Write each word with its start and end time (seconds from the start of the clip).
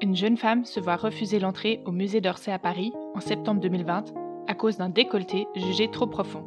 Une 0.00 0.14
jeune 0.14 0.36
femme 0.36 0.64
se 0.64 0.78
voit 0.78 0.96
refuser 0.96 1.40
l'entrée 1.40 1.80
au 1.84 1.90
musée 1.90 2.20
d'Orsay 2.20 2.52
à 2.52 2.58
Paris 2.58 2.92
en 3.16 3.20
septembre 3.20 3.60
2020 3.60 4.14
à 4.46 4.54
cause 4.54 4.76
d'un 4.76 4.88
décolleté 4.88 5.48
jugé 5.56 5.90
trop 5.90 6.06
profond. 6.06 6.44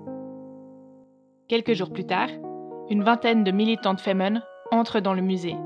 Quelques 1.50 1.74
jours 1.74 1.92
plus 1.92 2.06
tard, 2.06 2.30
une 2.90 3.04
vingtaine 3.04 3.44
de 3.44 3.52
militantes 3.52 4.00
féminines 4.00 4.42
entrent 4.72 5.02
dans 5.02 5.14
le 5.14 5.22
musée. 5.22 5.58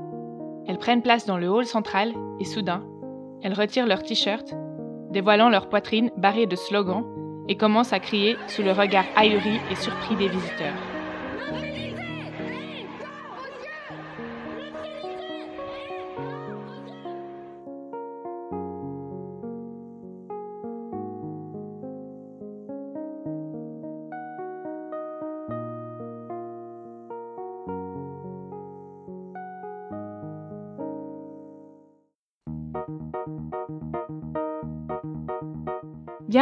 Elles 0.66 0.78
prennent 0.78 1.02
place 1.02 1.26
dans 1.26 1.38
le 1.38 1.48
hall 1.48 1.64
central 1.64 2.12
et 2.40 2.44
soudain, 2.44 2.84
elles 3.42 3.54
retirent 3.54 3.86
leur 3.86 4.02
t-shirt, 4.02 4.52
dévoilant 5.10 5.48
leur 5.48 5.68
poitrine 5.68 6.10
barrée 6.16 6.46
de 6.46 6.56
slogans 6.56 7.04
et 7.48 7.56
commencent 7.56 7.92
à 7.92 8.00
crier 8.00 8.36
sous 8.48 8.62
le 8.62 8.72
regard 8.72 9.06
ahuri 9.14 9.60
et 9.70 9.76
surpris 9.76 10.16
des 10.16 10.28
visiteurs. 10.28 10.95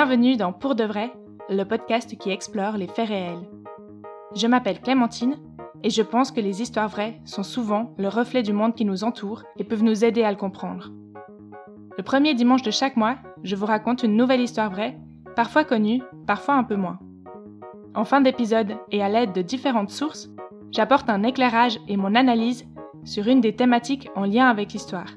Bienvenue 0.06 0.36
dans 0.36 0.52
Pour 0.52 0.74
de 0.74 0.84
vrai, 0.84 1.10
le 1.48 1.64
podcast 1.64 2.18
qui 2.18 2.28
explore 2.28 2.76
les 2.76 2.88
faits 2.88 3.08
réels. 3.08 3.48
Je 4.36 4.46
m'appelle 4.46 4.82
Clémentine 4.82 5.38
et 5.82 5.88
je 5.88 6.02
pense 6.02 6.30
que 6.30 6.42
les 6.42 6.60
histoires 6.60 6.90
vraies 6.90 7.22
sont 7.24 7.42
souvent 7.42 7.94
le 7.96 8.08
reflet 8.08 8.42
du 8.42 8.52
monde 8.52 8.74
qui 8.74 8.84
nous 8.84 9.02
entoure 9.02 9.44
et 9.56 9.64
peuvent 9.64 9.82
nous 9.82 10.04
aider 10.04 10.22
à 10.22 10.30
le 10.30 10.36
comprendre. 10.36 10.90
Le 11.96 12.02
premier 12.02 12.34
dimanche 12.34 12.60
de 12.60 12.70
chaque 12.70 12.98
mois, 12.98 13.16
je 13.44 13.56
vous 13.56 13.64
raconte 13.64 14.02
une 14.02 14.14
nouvelle 14.14 14.42
histoire 14.42 14.70
vraie, 14.70 14.98
parfois 15.36 15.64
connue, 15.64 16.02
parfois 16.26 16.56
un 16.56 16.64
peu 16.64 16.76
moins. 16.76 16.98
En 17.94 18.04
fin 18.04 18.20
d'épisode 18.20 18.76
et 18.90 19.02
à 19.02 19.08
l'aide 19.08 19.32
de 19.32 19.40
différentes 19.40 19.88
sources, 19.88 20.28
j'apporte 20.70 21.08
un 21.08 21.22
éclairage 21.22 21.80
et 21.88 21.96
mon 21.96 22.14
analyse 22.14 22.66
sur 23.04 23.26
une 23.26 23.40
des 23.40 23.56
thématiques 23.56 24.10
en 24.16 24.26
lien 24.26 24.48
avec 24.48 24.74
l'histoire. 24.74 25.14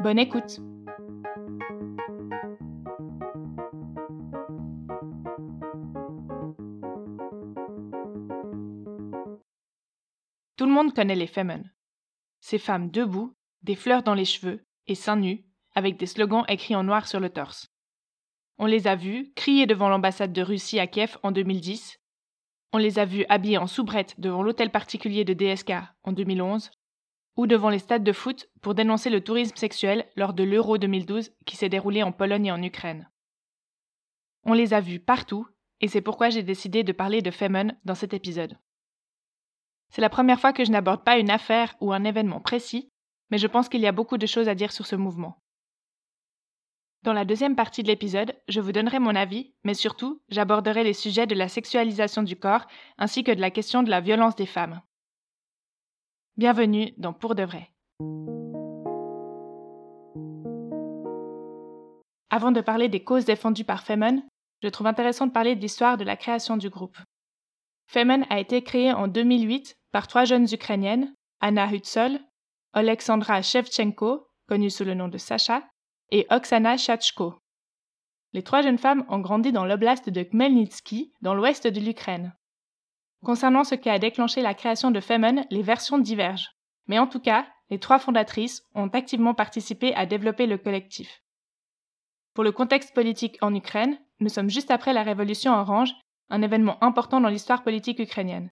Bonne 0.00 0.20
écoute 0.20 0.60
monde 10.78 10.94
connaît 10.94 11.16
les 11.16 11.26
Femen. 11.26 11.72
Ces 12.40 12.58
femmes 12.58 12.90
debout, 12.90 13.34
des 13.62 13.74
fleurs 13.74 14.04
dans 14.04 14.14
les 14.14 14.24
cheveux 14.24 14.64
et 14.86 14.94
seins 14.94 15.16
nus, 15.16 15.44
avec 15.74 15.96
des 15.96 16.06
slogans 16.06 16.44
écrits 16.48 16.76
en 16.76 16.84
noir 16.84 17.08
sur 17.08 17.18
le 17.18 17.30
torse. 17.30 17.68
On 18.58 18.66
les 18.66 18.86
a 18.86 18.94
vues 18.94 19.32
crier 19.34 19.66
devant 19.66 19.88
l'ambassade 19.88 20.32
de 20.32 20.42
Russie 20.42 20.78
à 20.78 20.86
Kiev 20.86 21.18
en 21.24 21.32
2010. 21.32 21.98
On 22.72 22.78
les 22.78 22.98
a 23.00 23.04
vues 23.04 23.26
habillées 23.28 23.58
en 23.58 23.66
soubrette 23.66 24.14
devant 24.18 24.42
l'hôtel 24.42 24.70
particulier 24.70 25.24
de 25.24 25.34
DSK 25.34 25.72
en 26.04 26.12
2011 26.12 26.70
ou 27.36 27.46
devant 27.46 27.70
les 27.70 27.78
stades 27.80 28.04
de 28.04 28.12
foot 28.12 28.48
pour 28.62 28.74
dénoncer 28.74 29.10
le 29.10 29.22
tourisme 29.22 29.56
sexuel 29.56 30.06
lors 30.16 30.32
de 30.32 30.44
l'Euro 30.44 30.78
2012 30.78 31.32
qui 31.44 31.56
s'est 31.56 31.68
déroulé 31.68 32.04
en 32.04 32.12
Pologne 32.12 32.46
et 32.46 32.52
en 32.52 32.62
Ukraine. 32.62 33.08
On 34.44 34.52
les 34.52 34.74
a 34.74 34.80
vues 34.80 35.00
partout, 35.00 35.46
et 35.80 35.88
c'est 35.88 36.00
pourquoi 36.00 36.30
j'ai 36.30 36.42
décidé 36.42 36.84
de 36.84 36.92
parler 36.92 37.20
de 37.20 37.30
Femen 37.30 37.78
dans 37.84 37.94
cet 37.94 38.14
épisode. 38.14 38.58
C'est 39.90 40.02
la 40.02 40.10
première 40.10 40.40
fois 40.40 40.52
que 40.52 40.64
je 40.64 40.70
n'aborde 40.70 41.04
pas 41.04 41.18
une 41.18 41.30
affaire 41.30 41.74
ou 41.80 41.92
un 41.92 42.04
événement 42.04 42.40
précis, 42.40 42.90
mais 43.30 43.38
je 43.38 43.46
pense 43.46 43.68
qu'il 43.68 43.80
y 43.80 43.86
a 43.86 43.92
beaucoup 43.92 44.18
de 44.18 44.26
choses 44.26 44.48
à 44.48 44.54
dire 44.54 44.72
sur 44.72 44.86
ce 44.86 44.96
mouvement. 44.96 45.38
Dans 47.02 47.12
la 47.12 47.24
deuxième 47.24 47.56
partie 47.56 47.82
de 47.82 47.88
l'épisode, 47.88 48.36
je 48.48 48.60
vous 48.60 48.72
donnerai 48.72 48.98
mon 48.98 49.14
avis, 49.14 49.54
mais 49.64 49.74
surtout, 49.74 50.20
j'aborderai 50.28 50.82
les 50.82 50.92
sujets 50.92 51.26
de 51.26 51.34
la 51.34 51.48
sexualisation 51.48 52.22
du 52.22 52.36
corps 52.36 52.66
ainsi 52.98 53.22
que 53.22 53.32
de 53.32 53.40
la 53.40 53.50
question 53.50 53.82
de 53.82 53.90
la 53.90 54.00
violence 54.00 54.34
des 54.34 54.46
femmes. 54.46 54.82
Bienvenue 56.36 56.92
dans 56.98 57.12
Pour 57.12 57.34
de 57.34 57.44
vrai. 57.44 57.70
Avant 62.30 62.52
de 62.52 62.60
parler 62.60 62.88
des 62.88 63.02
causes 63.02 63.24
défendues 63.24 63.64
par 63.64 63.84
Femen, 63.84 64.22
je 64.62 64.68
trouve 64.68 64.86
intéressant 64.88 65.26
de 65.26 65.32
parler 65.32 65.56
de 65.56 65.60
l'histoire 65.60 65.96
de 65.96 66.04
la 66.04 66.16
création 66.16 66.56
du 66.56 66.68
groupe. 66.68 66.98
Femen 67.86 68.26
a 68.28 68.38
été 68.38 68.62
créé 68.62 68.92
en 68.92 69.08
2008 69.08 69.77
par 69.92 70.06
trois 70.06 70.24
jeunes 70.24 70.46
Ukrainiennes, 70.52 71.14
Anna 71.40 71.66
Hutsol, 71.72 72.20
Alexandra 72.72 73.42
Shevchenko, 73.42 74.26
connue 74.48 74.70
sous 74.70 74.84
le 74.84 74.94
nom 74.94 75.08
de 75.08 75.18
Sacha, 75.18 75.62
et 76.10 76.26
Oksana 76.30 76.76
Shachko. 76.76 77.34
Les 78.32 78.42
trois 78.42 78.62
jeunes 78.62 78.78
femmes 78.78 79.04
ont 79.08 79.20
grandi 79.20 79.52
dans 79.52 79.64
l'oblast 79.64 80.10
de 80.10 80.22
Khmelnytsky, 80.22 81.12
dans 81.22 81.34
l'ouest 81.34 81.66
de 81.66 81.80
l'Ukraine. 81.80 82.34
Concernant 83.24 83.64
ce 83.64 83.74
qui 83.74 83.88
a 83.88 83.98
déclenché 83.98 84.42
la 84.42 84.54
création 84.54 84.90
de 84.90 85.00
Femen, 85.00 85.46
les 85.50 85.62
versions 85.62 85.98
divergent. 85.98 86.50
Mais 86.86 86.98
en 86.98 87.06
tout 87.06 87.20
cas, 87.20 87.46
les 87.70 87.78
trois 87.78 87.98
fondatrices 87.98 88.62
ont 88.74 88.88
activement 88.88 89.34
participé 89.34 89.94
à 89.94 90.06
développer 90.06 90.46
le 90.46 90.58
collectif. 90.58 91.22
Pour 92.34 92.44
le 92.44 92.52
contexte 92.52 92.94
politique 92.94 93.38
en 93.40 93.54
Ukraine, 93.54 93.98
nous 94.20 94.28
sommes 94.28 94.50
juste 94.50 94.70
après 94.70 94.92
la 94.92 95.02
révolution 95.02 95.52
orange, 95.52 95.92
un 96.30 96.42
événement 96.42 96.82
important 96.82 97.20
dans 97.20 97.28
l'histoire 97.28 97.62
politique 97.62 97.98
ukrainienne. 97.98 98.50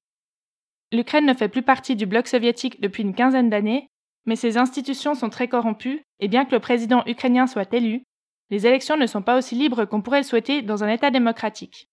L'Ukraine 0.93 1.27
ne 1.27 1.35
fait 1.35 1.49
plus 1.49 1.63
partie 1.63 1.97
du 1.97 2.07
bloc 2.07 2.29
soviétique 2.29 2.81
depuis 2.81 3.03
une 3.03 3.15
quinzaine 3.15 3.51
d'années, 3.51 3.89
mais 4.25 4.37
ses 4.37 4.57
institutions 4.57 5.15
sont 5.15 5.31
très 5.31 5.49
corrompues, 5.49 6.03
et 6.21 6.29
bien 6.29 6.45
que 6.45 6.55
le 6.55 6.61
président 6.61 7.03
ukrainien 7.07 7.47
soit 7.47 7.73
élu, 7.73 8.05
les 8.51 8.67
élections 8.67 8.97
ne 8.97 9.07
sont 9.07 9.23
pas 9.23 9.37
aussi 9.37 9.55
libres 9.55 9.85
qu'on 9.85 10.03
pourrait 10.03 10.21
le 10.21 10.25
souhaiter 10.25 10.63
dans 10.63 10.85
un 10.85 10.89
État 10.89 11.11
démocratique. 11.11 11.89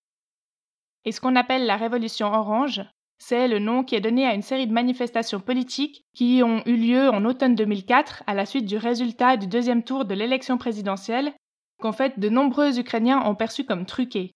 Et 1.06 1.12
ce 1.12 1.20
qu'on 1.20 1.36
appelle 1.36 1.66
la 1.66 1.78
révolution 1.78 2.28
orange, 2.28 2.82
c'est 3.18 3.48
le 3.48 3.60
nom 3.60 3.84
qui 3.84 3.96
est 3.96 4.02
donné 4.02 4.26
à 4.28 4.34
une 4.34 4.42
série 4.42 4.68
de 4.68 4.74
manifestations 4.74 5.40
politiques 5.40 6.04
qui 6.14 6.42
ont 6.44 6.62
eu 6.66 6.76
lieu 6.76 7.10
en 7.10 7.26
automne 7.26 7.56
2004 7.56 8.24
à 8.28 8.34
la 8.34 8.46
suite 8.46 8.66
du 8.66 8.78
résultat 8.78 9.38
du 9.38 9.48
deuxième 9.48 9.84
tour 9.84 10.06
de 10.06 10.14
l'élection 10.14 10.58
présidentielle, 10.58 11.34
qu'en 11.82 11.92
fait 11.92 12.20
de 12.20 12.30
nombreux 12.30 12.80
Ukrainiens 12.80 13.26
ont 13.26 13.36
perçu 13.36 13.66
comme 13.66 13.86
truquées. 13.86 14.32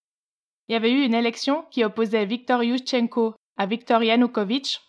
Il 0.68 0.72
y 0.72 0.76
avait 0.76 0.92
eu 0.92 1.04
une 1.04 1.14
élection 1.14 1.64
qui 1.70 1.84
opposait 1.84 2.26
Viktor 2.26 2.62
Yushchenko 2.62 3.34
à 3.58 3.66
Viktor 3.66 4.02
Yanukovych, 4.02 4.80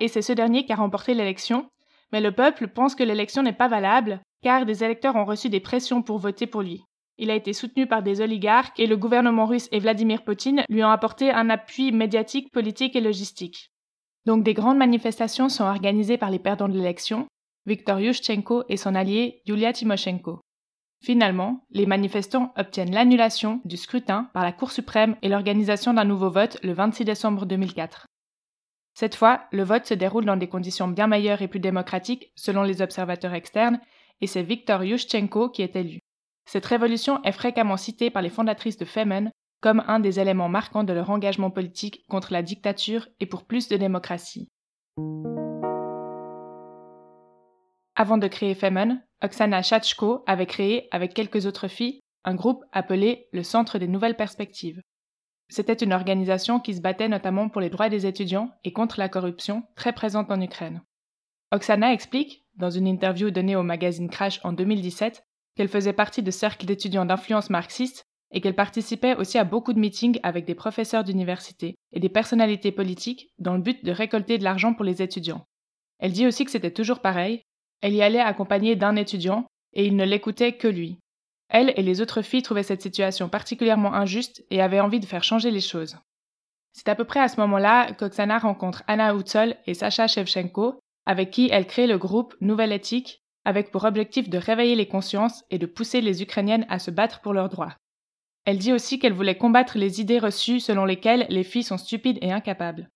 et 0.00 0.08
c'est 0.08 0.22
ce 0.22 0.32
dernier 0.32 0.66
qui 0.66 0.72
a 0.72 0.76
remporté 0.76 1.14
l'élection, 1.14 1.68
mais 2.12 2.20
le 2.20 2.32
peuple 2.32 2.68
pense 2.68 2.94
que 2.94 3.04
l'élection 3.04 3.42
n'est 3.42 3.52
pas 3.52 3.68
valable, 3.68 4.20
car 4.42 4.66
des 4.66 4.84
électeurs 4.84 5.16
ont 5.16 5.24
reçu 5.24 5.48
des 5.48 5.60
pressions 5.60 6.02
pour 6.02 6.18
voter 6.18 6.46
pour 6.46 6.62
lui. 6.62 6.82
Il 7.16 7.30
a 7.30 7.34
été 7.34 7.52
soutenu 7.52 7.86
par 7.86 8.02
des 8.02 8.20
oligarques 8.20 8.78
et 8.80 8.88
le 8.88 8.96
gouvernement 8.96 9.46
russe 9.46 9.68
et 9.70 9.78
Vladimir 9.78 10.24
Poutine 10.24 10.64
lui 10.68 10.82
ont 10.82 10.90
apporté 10.90 11.30
un 11.30 11.48
appui 11.48 11.92
médiatique, 11.92 12.50
politique 12.52 12.96
et 12.96 13.00
logistique. 13.00 13.70
Donc 14.26 14.42
des 14.42 14.54
grandes 14.54 14.78
manifestations 14.78 15.48
sont 15.48 15.64
organisées 15.64 16.18
par 16.18 16.30
les 16.30 16.40
perdants 16.40 16.68
de 16.68 16.76
l'élection, 16.76 17.28
Viktor 17.66 18.00
Yushchenko 18.00 18.64
et 18.68 18.76
son 18.76 18.94
allié 18.94 19.42
Yulia 19.46 19.72
Tymoshenko. 19.72 20.40
Finalement, 21.04 21.66
les 21.70 21.84
manifestants 21.84 22.54
obtiennent 22.56 22.94
l'annulation 22.94 23.60
du 23.66 23.76
scrutin 23.76 24.30
par 24.32 24.42
la 24.42 24.52
Cour 24.52 24.70
suprême 24.70 25.16
et 25.20 25.28
l'organisation 25.28 25.92
d'un 25.92 26.06
nouveau 26.06 26.30
vote 26.30 26.56
le 26.62 26.72
26 26.72 27.04
décembre 27.04 27.44
2004. 27.44 28.06
Cette 28.94 29.14
fois, 29.14 29.42
le 29.52 29.64
vote 29.64 29.84
se 29.84 29.92
déroule 29.92 30.24
dans 30.24 30.38
des 30.38 30.48
conditions 30.48 30.88
bien 30.88 31.06
meilleures 31.06 31.42
et 31.42 31.48
plus 31.48 31.60
démocratiques 31.60 32.32
selon 32.36 32.62
les 32.62 32.80
observateurs 32.80 33.34
externes, 33.34 33.80
et 34.22 34.26
c'est 34.26 34.42
Viktor 34.42 34.82
Yushchenko 34.82 35.50
qui 35.50 35.60
est 35.60 35.76
élu. 35.76 35.98
Cette 36.46 36.64
révolution 36.64 37.22
est 37.22 37.32
fréquemment 37.32 37.76
citée 37.76 38.08
par 38.08 38.22
les 38.22 38.30
fondatrices 38.30 38.78
de 38.78 38.86
Femen 38.86 39.30
comme 39.60 39.84
un 39.86 40.00
des 40.00 40.20
éléments 40.20 40.48
marquants 40.48 40.84
de 40.84 40.94
leur 40.94 41.10
engagement 41.10 41.50
politique 41.50 42.06
contre 42.08 42.32
la 42.32 42.40
dictature 42.40 43.08
et 43.20 43.26
pour 43.26 43.44
plus 43.44 43.68
de 43.68 43.76
démocratie. 43.76 44.48
Avant 47.94 48.16
de 48.16 48.26
créer 48.26 48.54
Femen, 48.54 49.04
Oksana 49.24 49.62
Shachko 49.62 50.22
avait 50.26 50.44
créé, 50.44 50.86
avec 50.90 51.14
quelques 51.14 51.46
autres 51.46 51.66
filles, 51.66 52.00
un 52.24 52.34
groupe 52.34 52.62
appelé 52.72 53.26
le 53.32 53.42
Centre 53.42 53.78
des 53.78 53.88
Nouvelles 53.88 54.18
Perspectives. 54.18 54.82
C'était 55.48 55.72
une 55.72 55.94
organisation 55.94 56.60
qui 56.60 56.74
se 56.74 56.82
battait 56.82 57.08
notamment 57.08 57.48
pour 57.48 57.62
les 57.62 57.70
droits 57.70 57.88
des 57.88 58.04
étudiants 58.04 58.50
et 58.64 58.74
contre 58.74 58.98
la 58.98 59.08
corruption, 59.08 59.62
très 59.76 59.94
présente 59.94 60.30
en 60.30 60.42
Ukraine. 60.42 60.82
Oksana 61.52 61.94
explique, 61.94 62.44
dans 62.56 62.68
une 62.68 62.86
interview 62.86 63.30
donnée 63.30 63.56
au 63.56 63.62
magazine 63.62 64.10
Crash 64.10 64.40
en 64.44 64.52
2017, 64.52 65.24
qu'elle 65.56 65.68
faisait 65.68 65.94
partie 65.94 66.22
de 66.22 66.30
cercles 66.30 66.66
d'étudiants 66.66 67.06
d'influence 67.06 67.48
marxiste 67.48 68.04
et 68.30 68.42
qu'elle 68.42 68.54
participait 68.54 69.16
aussi 69.16 69.38
à 69.38 69.44
beaucoup 69.44 69.72
de 69.72 69.80
meetings 69.80 70.20
avec 70.22 70.44
des 70.44 70.54
professeurs 70.54 71.04
d'université 71.04 71.76
et 71.92 72.00
des 72.00 72.10
personnalités 72.10 72.72
politiques 72.72 73.30
dans 73.38 73.54
le 73.54 73.62
but 73.62 73.82
de 73.86 73.90
récolter 73.90 74.36
de 74.36 74.44
l'argent 74.44 74.74
pour 74.74 74.84
les 74.84 75.00
étudiants. 75.00 75.46
Elle 75.98 76.12
dit 76.12 76.26
aussi 76.26 76.44
que 76.44 76.50
c'était 76.50 76.72
toujours 76.72 77.00
pareil, 77.00 77.42
elle 77.84 77.92
y 77.92 78.00
allait 78.00 78.18
accompagnée 78.18 78.76
d'un 78.76 78.96
étudiant, 78.96 79.44
et 79.74 79.84
il 79.84 79.94
ne 79.94 80.06
l'écoutait 80.06 80.54
que 80.54 80.68
lui. 80.68 80.96
Elle 81.50 81.74
et 81.76 81.82
les 81.82 82.00
autres 82.00 82.22
filles 82.22 82.40
trouvaient 82.40 82.62
cette 82.62 82.80
situation 82.80 83.28
particulièrement 83.28 83.92
injuste 83.92 84.42
et 84.48 84.62
avaient 84.62 84.80
envie 84.80 85.00
de 85.00 85.04
faire 85.04 85.22
changer 85.22 85.50
les 85.50 85.60
choses. 85.60 85.98
C'est 86.72 86.88
à 86.88 86.94
peu 86.94 87.04
près 87.04 87.20
à 87.20 87.28
ce 87.28 87.38
moment-là 87.42 87.92
qu'Oksana 87.92 88.38
rencontre 88.38 88.84
Anna 88.86 89.14
Hutsol 89.14 89.54
et 89.66 89.74
Sacha 89.74 90.06
Shevchenko, 90.06 90.80
avec 91.04 91.30
qui 91.30 91.50
elle 91.52 91.66
crée 91.66 91.86
le 91.86 91.98
groupe 91.98 92.34
Nouvelle 92.40 92.72
Éthique, 92.72 93.20
avec 93.44 93.70
pour 93.70 93.84
objectif 93.84 94.30
de 94.30 94.38
réveiller 94.38 94.76
les 94.76 94.88
consciences 94.88 95.44
et 95.50 95.58
de 95.58 95.66
pousser 95.66 96.00
les 96.00 96.22
Ukrainiennes 96.22 96.64
à 96.70 96.78
se 96.78 96.90
battre 96.90 97.20
pour 97.20 97.34
leurs 97.34 97.50
droits. 97.50 97.76
Elle 98.46 98.56
dit 98.56 98.72
aussi 98.72 98.98
qu'elle 98.98 99.12
voulait 99.12 99.36
combattre 99.36 99.76
les 99.76 100.00
idées 100.00 100.18
reçues 100.18 100.60
selon 100.60 100.86
lesquelles 100.86 101.26
les 101.28 101.44
filles 101.44 101.64
sont 101.64 101.76
stupides 101.76 102.18
et 102.22 102.32
incapables. 102.32 102.88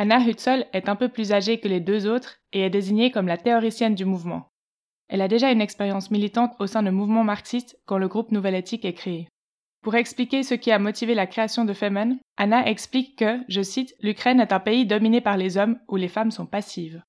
Anna 0.00 0.18
Hutzol 0.18 0.64
est 0.72 0.88
un 0.88 0.96
peu 0.96 1.10
plus 1.10 1.30
âgée 1.30 1.60
que 1.60 1.68
les 1.68 1.78
deux 1.78 2.06
autres 2.06 2.38
et 2.54 2.62
est 2.62 2.70
désignée 2.70 3.10
comme 3.10 3.26
la 3.26 3.36
théoricienne 3.36 3.94
du 3.94 4.06
mouvement. 4.06 4.48
Elle 5.08 5.20
a 5.20 5.28
déjà 5.28 5.52
une 5.52 5.60
expérience 5.60 6.10
militante 6.10 6.54
au 6.58 6.66
sein 6.66 6.82
de 6.82 6.88
mouvements 6.88 7.22
marxistes 7.22 7.78
quand 7.84 7.98
le 7.98 8.08
groupe 8.08 8.32
Nouvelle 8.32 8.54
Éthique 8.54 8.86
est 8.86 8.94
créé. 8.94 9.28
Pour 9.82 9.96
expliquer 9.96 10.42
ce 10.42 10.54
qui 10.54 10.72
a 10.72 10.78
motivé 10.78 11.12
la 11.12 11.26
création 11.26 11.66
de 11.66 11.74
Femen, 11.74 12.18
Anna 12.38 12.66
explique 12.66 13.18
que, 13.18 13.40
je 13.48 13.60
cite, 13.60 13.94
l'Ukraine 14.00 14.40
est 14.40 14.54
un 14.54 14.58
pays 14.58 14.86
dominé 14.86 15.20
par 15.20 15.36
les 15.36 15.58
hommes 15.58 15.78
où 15.86 15.96
les 15.96 16.08
femmes 16.08 16.30
sont 16.30 16.46
passives. 16.46 17.02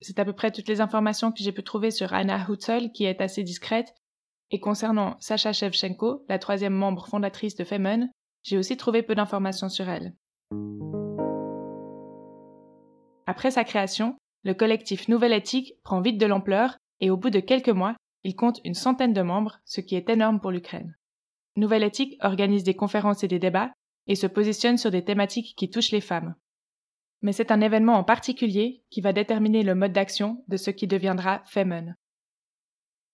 C'est 0.00 0.20
à 0.20 0.24
peu 0.24 0.32
près 0.32 0.52
toutes 0.52 0.68
les 0.68 0.80
informations 0.80 1.32
que 1.32 1.42
j'ai 1.42 1.50
pu 1.50 1.64
trouver 1.64 1.90
sur 1.90 2.14
Anna 2.14 2.38
Hutzol, 2.48 2.92
qui 2.92 3.04
est 3.04 3.20
assez 3.20 3.42
discrète. 3.42 3.92
Et 4.52 4.60
concernant 4.60 5.16
Sacha 5.18 5.52
Shevchenko, 5.52 6.24
la 6.28 6.38
troisième 6.38 6.72
membre 6.72 7.08
fondatrice 7.08 7.56
de 7.56 7.64
Femen, 7.64 8.12
j'ai 8.44 8.58
aussi 8.58 8.76
trouvé 8.76 9.02
peu 9.02 9.16
d'informations 9.16 9.68
sur 9.68 9.88
elle. 9.88 10.14
Après 13.26 13.50
sa 13.50 13.64
création, 13.64 14.16
le 14.44 14.54
collectif 14.54 15.08
Nouvelle 15.08 15.32
Éthique 15.32 15.74
prend 15.82 16.00
vite 16.00 16.18
de 16.18 16.26
l'ampleur 16.26 16.78
et 17.00 17.10
au 17.10 17.16
bout 17.16 17.30
de 17.30 17.40
quelques 17.40 17.68
mois, 17.68 17.96
il 18.22 18.36
compte 18.36 18.60
une 18.64 18.74
centaine 18.74 19.12
de 19.12 19.22
membres, 19.22 19.58
ce 19.64 19.80
qui 19.80 19.96
est 19.96 20.08
énorme 20.08 20.40
pour 20.40 20.52
l'Ukraine. 20.52 20.96
Nouvelle 21.56 21.82
Éthique 21.82 22.16
organise 22.22 22.64
des 22.64 22.74
conférences 22.74 23.24
et 23.24 23.28
des 23.28 23.38
débats 23.38 23.72
et 24.06 24.14
se 24.14 24.26
positionne 24.26 24.78
sur 24.78 24.90
des 24.90 25.04
thématiques 25.04 25.54
qui 25.56 25.70
touchent 25.70 25.90
les 25.90 26.00
femmes. 26.00 26.34
Mais 27.22 27.32
c'est 27.32 27.50
un 27.50 27.60
événement 27.60 27.94
en 27.94 28.04
particulier 28.04 28.84
qui 28.90 29.00
va 29.00 29.12
déterminer 29.12 29.62
le 29.62 29.74
mode 29.74 29.92
d'action 29.92 30.44
de 30.48 30.56
ce 30.56 30.70
qui 30.70 30.86
deviendra 30.86 31.42
Femen. 31.46 31.96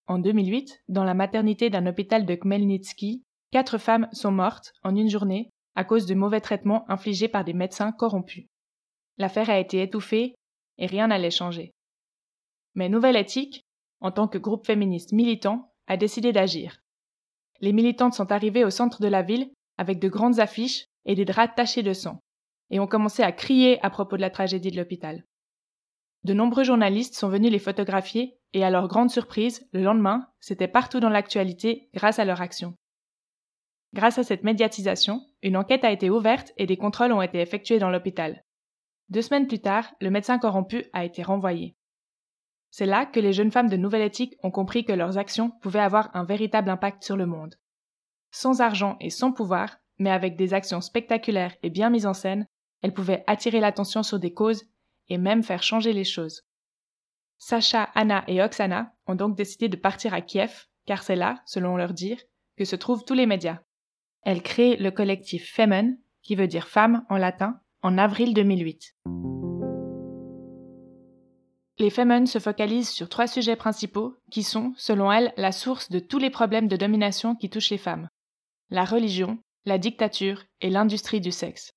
En 0.06 0.18
2008, 0.18 0.82
dans 0.88 1.04
la 1.04 1.14
maternité 1.14 1.70
d'un 1.70 1.86
hôpital 1.86 2.26
de 2.26 2.34
Khmelnytsky, 2.34 3.22
quatre 3.52 3.78
femmes 3.78 4.08
sont 4.12 4.32
mortes 4.32 4.72
en 4.82 4.94
une 4.94 5.08
journée 5.08 5.50
à 5.74 5.84
cause 5.84 6.04
de 6.06 6.14
mauvais 6.14 6.40
traitements 6.40 6.84
infligés 6.90 7.28
par 7.28 7.44
des 7.44 7.54
médecins 7.54 7.92
corrompus. 7.92 8.46
L'affaire 9.18 9.50
a 9.50 9.58
été 9.58 9.82
étouffée 9.82 10.34
et 10.78 10.86
rien 10.86 11.08
n'allait 11.08 11.30
changer. 11.30 11.72
Mais 12.74 12.88
Nouvelle 12.88 13.16
Éthique, 13.16 13.62
en 14.00 14.10
tant 14.10 14.28
que 14.28 14.38
groupe 14.38 14.66
féministe 14.66 15.12
militant, 15.12 15.72
a 15.86 15.96
décidé 15.96 16.32
d'agir. 16.32 16.80
Les 17.60 17.72
militantes 17.72 18.14
sont 18.14 18.32
arrivées 18.32 18.64
au 18.64 18.70
centre 18.70 19.00
de 19.00 19.08
la 19.08 19.22
ville 19.22 19.50
avec 19.78 19.98
de 19.98 20.08
grandes 20.08 20.40
affiches 20.40 20.86
et 21.04 21.14
des 21.14 21.24
draps 21.24 21.54
tachés 21.54 21.82
de 21.82 21.92
sang, 21.92 22.20
et 22.70 22.80
ont 22.80 22.86
commencé 22.86 23.22
à 23.22 23.32
crier 23.32 23.84
à 23.84 23.90
propos 23.90 24.16
de 24.16 24.22
la 24.22 24.30
tragédie 24.30 24.70
de 24.70 24.76
l'hôpital. 24.76 25.24
De 26.24 26.34
nombreux 26.34 26.64
journalistes 26.64 27.14
sont 27.14 27.28
venus 27.28 27.50
les 27.50 27.58
photographier 27.58 28.38
et 28.52 28.64
à 28.64 28.70
leur 28.70 28.86
grande 28.86 29.10
surprise, 29.10 29.66
le 29.72 29.82
lendemain, 29.82 30.28
c'était 30.40 30.68
partout 30.68 31.00
dans 31.00 31.08
l'actualité 31.08 31.88
grâce 31.94 32.18
à 32.18 32.24
leur 32.24 32.40
action. 32.40 32.74
Grâce 33.94 34.18
à 34.18 34.22
cette 34.22 34.44
médiatisation, 34.44 35.20
une 35.42 35.56
enquête 35.56 35.84
a 35.84 35.90
été 35.90 36.10
ouverte 36.10 36.52
et 36.56 36.66
des 36.66 36.76
contrôles 36.76 37.12
ont 37.12 37.22
été 37.22 37.40
effectués 37.40 37.78
dans 37.78 37.90
l'hôpital. 37.90 38.42
Deux 39.12 39.20
semaines 39.20 39.46
plus 39.46 39.60
tard, 39.60 39.92
le 40.00 40.08
médecin 40.08 40.38
corrompu 40.38 40.86
a 40.94 41.04
été 41.04 41.22
renvoyé. 41.22 41.76
C'est 42.70 42.86
là 42.86 43.04
que 43.04 43.20
les 43.20 43.34
jeunes 43.34 43.50
femmes 43.50 43.68
de 43.68 43.76
Nouvelle 43.76 44.00
Éthique 44.00 44.38
ont 44.42 44.50
compris 44.50 44.86
que 44.86 44.92
leurs 44.94 45.18
actions 45.18 45.50
pouvaient 45.60 45.80
avoir 45.80 46.08
un 46.16 46.24
véritable 46.24 46.70
impact 46.70 47.02
sur 47.04 47.18
le 47.18 47.26
monde. 47.26 47.56
Sans 48.30 48.62
argent 48.62 48.96
et 49.00 49.10
sans 49.10 49.30
pouvoir, 49.30 49.76
mais 49.98 50.08
avec 50.08 50.34
des 50.36 50.54
actions 50.54 50.80
spectaculaires 50.80 51.54
et 51.62 51.68
bien 51.68 51.90
mises 51.90 52.06
en 52.06 52.14
scène, 52.14 52.46
elles 52.80 52.94
pouvaient 52.94 53.22
attirer 53.26 53.60
l'attention 53.60 54.02
sur 54.02 54.18
des 54.18 54.32
causes 54.32 54.64
et 55.08 55.18
même 55.18 55.42
faire 55.42 55.62
changer 55.62 55.92
les 55.92 56.04
choses. 56.04 56.46
Sacha, 57.36 57.90
Anna 57.94 58.24
et 58.28 58.42
Oksana 58.42 58.94
ont 59.06 59.14
donc 59.14 59.36
décidé 59.36 59.68
de 59.68 59.76
partir 59.76 60.14
à 60.14 60.22
Kiev, 60.22 60.68
car 60.86 61.02
c'est 61.02 61.16
là, 61.16 61.42
selon 61.44 61.76
leur 61.76 61.92
dire, 61.92 62.18
que 62.56 62.64
se 62.64 62.76
trouvent 62.76 63.04
tous 63.04 63.12
les 63.12 63.26
médias. 63.26 63.60
Elles 64.22 64.42
créent 64.42 64.76
le 64.76 64.90
collectif 64.90 65.52
Femen, 65.52 65.98
qui 66.22 66.34
veut 66.34 66.48
dire 66.48 66.66
femme 66.66 67.04
en 67.10 67.18
latin, 67.18 67.60
en 67.82 67.98
avril 67.98 68.32
2008. 68.34 68.94
Les 71.78 71.90
Femen 71.90 72.26
se 72.26 72.38
focalisent 72.38 72.90
sur 72.90 73.08
trois 73.08 73.26
sujets 73.26 73.56
principaux 73.56 74.16
qui 74.30 74.42
sont, 74.42 74.72
selon 74.76 75.10
elles, 75.10 75.32
la 75.36 75.52
source 75.52 75.90
de 75.90 75.98
tous 75.98 76.18
les 76.18 76.30
problèmes 76.30 76.68
de 76.68 76.76
domination 76.76 77.34
qui 77.34 77.50
touchent 77.50 77.70
les 77.70 77.78
femmes 77.78 78.08
la 78.72 78.86
religion, 78.86 79.38
la 79.66 79.76
dictature 79.76 80.44
et 80.62 80.70
l'industrie 80.70 81.20
du 81.20 81.30
sexe. 81.30 81.72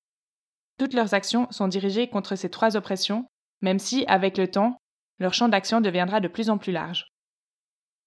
Toutes 0.78 0.94
leurs 0.94 1.12
actions 1.12 1.46
sont 1.50 1.68
dirigées 1.68 2.08
contre 2.08 2.36
ces 2.36 2.48
trois 2.48 2.74
oppressions, 2.74 3.26
même 3.60 3.78
si, 3.78 4.06
avec 4.06 4.38
le 4.38 4.50
temps, 4.50 4.78
leur 5.18 5.34
champ 5.34 5.48
d'action 5.48 5.82
deviendra 5.82 6.20
de 6.20 6.28
plus 6.28 6.48
en 6.48 6.56
plus 6.56 6.72
large. 6.72 7.06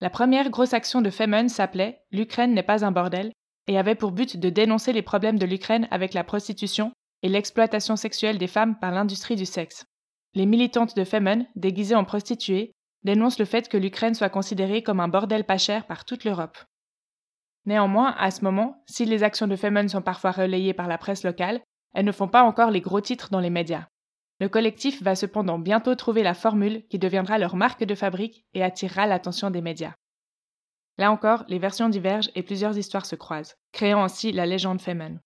La 0.02 0.10
première 0.10 0.50
grosse 0.50 0.74
action 0.74 1.02
de 1.02 1.12
Femen 1.12 1.50
s'appelait 1.50 2.02
L'Ukraine 2.12 2.54
n'est 2.56 2.64
pas 2.64 2.84
un 2.84 2.92
bordel 2.92 3.32
et 3.68 3.78
avait 3.78 3.94
pour 3.94 4.12
but 4.12 4.38
de 4.38 4.50
dénoncer 4.50 4.92
les 4.92 5.04
problèmes 5.04 5.38
de 5.38 5.46
l'Ukraine 5.46 5.88
avec 5.92 6.16
la 6.16 6.24
prostitution 6.24 6.92
et 7.24 7.30
l'exploitation 7.30 7.96
sexuelle 7.96 8.38
des 8.38 8.48
femmes 8.48 8.78
par 8.80 8.92
l'industrie 8.92 9.36
du 9.36 9.46
sexe 9.46 9.86
les 10.34 10.46
militantes 10.46 10.96
de 10.96 11.04
Femen, 11.04 11.48
déguisées 11.56 11.96
en 11.96 12.06
prostituées, 12.06 12.74
dénoncent 13.04 13.40
le 13.40 13.46
fait 13.46 13.68
que 13.70 13.78
l'Ukraine 13.78 14.14
soit 14.14 14.30
considérée 14.30 14.84
comme 14.84 15.00
un 15.00 15.08
bordel 15.08 15.44
pas 15.44 15.58
cher 15.58 15.86
par 15.88 16.06
toute 16.06 16.24
l'Europe. 16.24 16.58
Néanmoins, 17.66 18.16
à 18.18 18.32
ce 18.32 18.44
moment, 18.44 18.84
si 18.88 19.06
les 19.06 19.24
actions 19.24 19.48
de 19.48 19.56
Femen 19.56 19.90
sont 19.90 20.02
parfois 20.02 20.32
relayées 20.32 20.74
par 20.74 20.88
la 20.88 20.98
presse 20.98 21.24
locale, 21.24 21.62
elles 21.94 22.06
ne 22.06 22.12
font 22.12 22.28
pas 22.28 22.44
encore 22.44 22.72
les 22.72 22.82
gros 22.82 23.02
titres 23.02 23.30
dans 23.32 23.40
les 23.40 23.50
médias. 23.50 23.88
Le 24.40 24.50
collectif 24.50 25.02
va 25.02 25.16
cependant 25.16 25.60
bientôt 25.60 25.96
trouver 25.96 26.24
la 26.24 26.34
formule 26.34 26.86
qui 26.88 27.00
deviendra 27.00 27.38
leur 27.38 27.56
marque 27.56 27.84
de 27.84 27.96
fabrique 27.96 28.46
et 28.54 28.64
attirera 28.64 29.06
l'attention 29.06 29.50
des 29.50 29.62
médias. 29.62 29.96
Là 30.98 31.12
encore, 31.12 31.44
les 31.48 31.60
versions 31.60 31.90
divergent 31.90 32.32
et 32.36 32.44
plusieurs 32.44 32.78
histoires 32.78 33.06
se 33.06 33.16
croisent, 33.16 33.56
créant 33.72 34.04
ainsi 34.04 34.32
la 34.32 34.46
légende 34.46 34.82
Femen. 34.82 35.20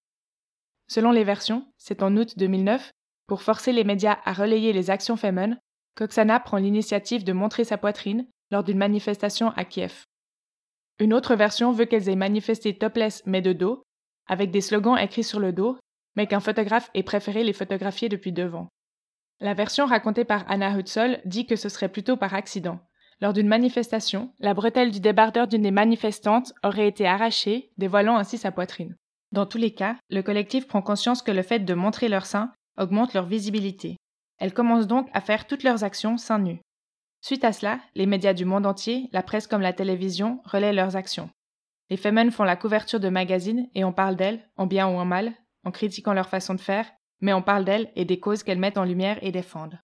Selon 0.88 1.12
les 1.12 1.24
versions, 1.24 1.66
c'est 1.78 2.04
en 2.04 2.16
août 2.18 2.34
2009 2.38 2.92
pour 3.28 3.42
forcer 3.42 3.72
les 3.72 3.84
médias 3.84 4.20
à 4.26 4.34
relayer 4.34 4.74
les 4.74 4.90
actions 4.90 5.18
Femen, 5.18 5.60
Koksana 5.96 6.40
prend 6.40 6.58
l'initiative 6.58 7.24
de 7.24 7.34
montrer 7.34 7.64
sa 7.64 7.78
poitrine 7.78 8.28
lors 8.52 8.64
d'une 8.64 8.78
manifestation 8.78 9.50
à 9.56 9.64
Kiev. 9.64 10.04
Une 11.00 11.14
autre 11.14 11.36
version 11.36 11.72
veut 11.72 11.86
qu'elles 11.86 12.10
aient 12.10 12.16
manifesté 12.16 12.78
topless 12.78 13.24
mais 13.26 13.42
de 13.42 13.54
dos, 13.54 13.84
avec 14.28 14.52
des 14.52 14.62
slogans 14.62 14.98
écrits 14.98 15.24
sur 15.24 15.40
le 15.40 15.52
dos, 15.52 15.78
mais 16.16 16.28
qu'un 16.28 16.40
photographe 16.40 16.90
ait 16.94 17.04
préféré 17.04 17.44
les 17.44 17.54
photographier 17.54 18.10
depuis 18.10 18.32
devant. 18.32 18.68
La 19.40 19.54
version 19.54 19.86
racontée 19.86 20.26
par 20.26 20.46
Anna 20.50 20.78
Hutzol 20.78 21.20
dit 21.26 21.48
que 21.48 21.56
ce 21.56 21.70
serait 21.70 21.90
plutôt 21.90 22.18
par 22.18 22.34
accident. 22.34 22.80
Lors 23.20 23.34
d'une 23.34 23.48
manifestation, 23.48 24.34
la 24.40 24.54
bretelle 24.54 24.92
du 24.92 25.00
débardeur 25.00 25.48
d'une 25.48 25.64
des 25.64 25.72
manifestantes 25.72 26.54
aurait 26.64 26.88
été 26.88 27.08
arrachée, 27.08 27.72
dévoilant 27.78 28.18
ainsi 28.18 28.38
sa 28.38 28.52
poitrine. 28.52 28.96
Dans 29.34 29.48
tous 29.48 29.58
les 29.58 29.74
cas, 29.74 29.96
le 30.12 30.22
collectif 30.22 30.68
prend 30.68 30.84
conscience 30.84 31.24
que 31.24 31.32
le 31.32 31.42
fait 31.42 31.58
de 31.58 31.74
montrer 31.74 32.08
leur 32.08 32.28
sein 32.28 32.54
augmentent 32.78 33.16
leur 33.16 33.26
visibilité. 33.26 33.98
Elles 34.38 34.54
commencent 34.54 34.86
donc 34.86 35.10
à 35.12 35.22
faire 35.22 35.48
toutes 35.48 35.64
leurs 35.64 35.84
actions 35.84 36.18
seins 36.18 36.38
nus. 36.38 36.62
Suite 37.20 37.44
à 37.44 37.52
cela, 37.52 37.80
les 37.96 38.06
médias 38.06 38.34
du 38.34 38.46
monde 38.46 38.68
entier, 38.68 39.10
la 39.12 39.24
presse 39.24 39.48
comme 39.48 39.62
la 39.62 39.74
télévision, 39.74 40.40
relaient 40.46 40.72
leurs 40.72 40.96
actions. 40.96 41.32
Les 41.90 41.98
femmes 41.98 42.30
font 42.30 42.44
la 42.44 42.56
couverture 42.56 43.00
de 43.00 43.10
magazines 43.10 43.68
et 43.74 43.84
on 43.84 43.92
parle 43.92 44.18
d'elles, 44.18 44.48
en 44.56 44.68
bien 44.68 44.88
ou 44.88 45.00
en 45.00 45.06
mal, 45.06 45.34
en 45.64 45.72
critiquant 45.72 46.14
leur 46.14 46.30
façon 46.30 46.54
de 46.54 46.62
faire, 46.62 46.86
mais 47.20 47.34
on 47.34 47.42
parle 47.42 47.66
d'elles 47.66 47.92
et 47.96 48.06
des 48.06 48.20
causes 48.20 48.44
qu'elles 48.44 48.60
mettent 48.60 48.78
en 48.78 48.84
lumière 48.84 49.18
et 49.24 49.32
défendent. 49.32 49.80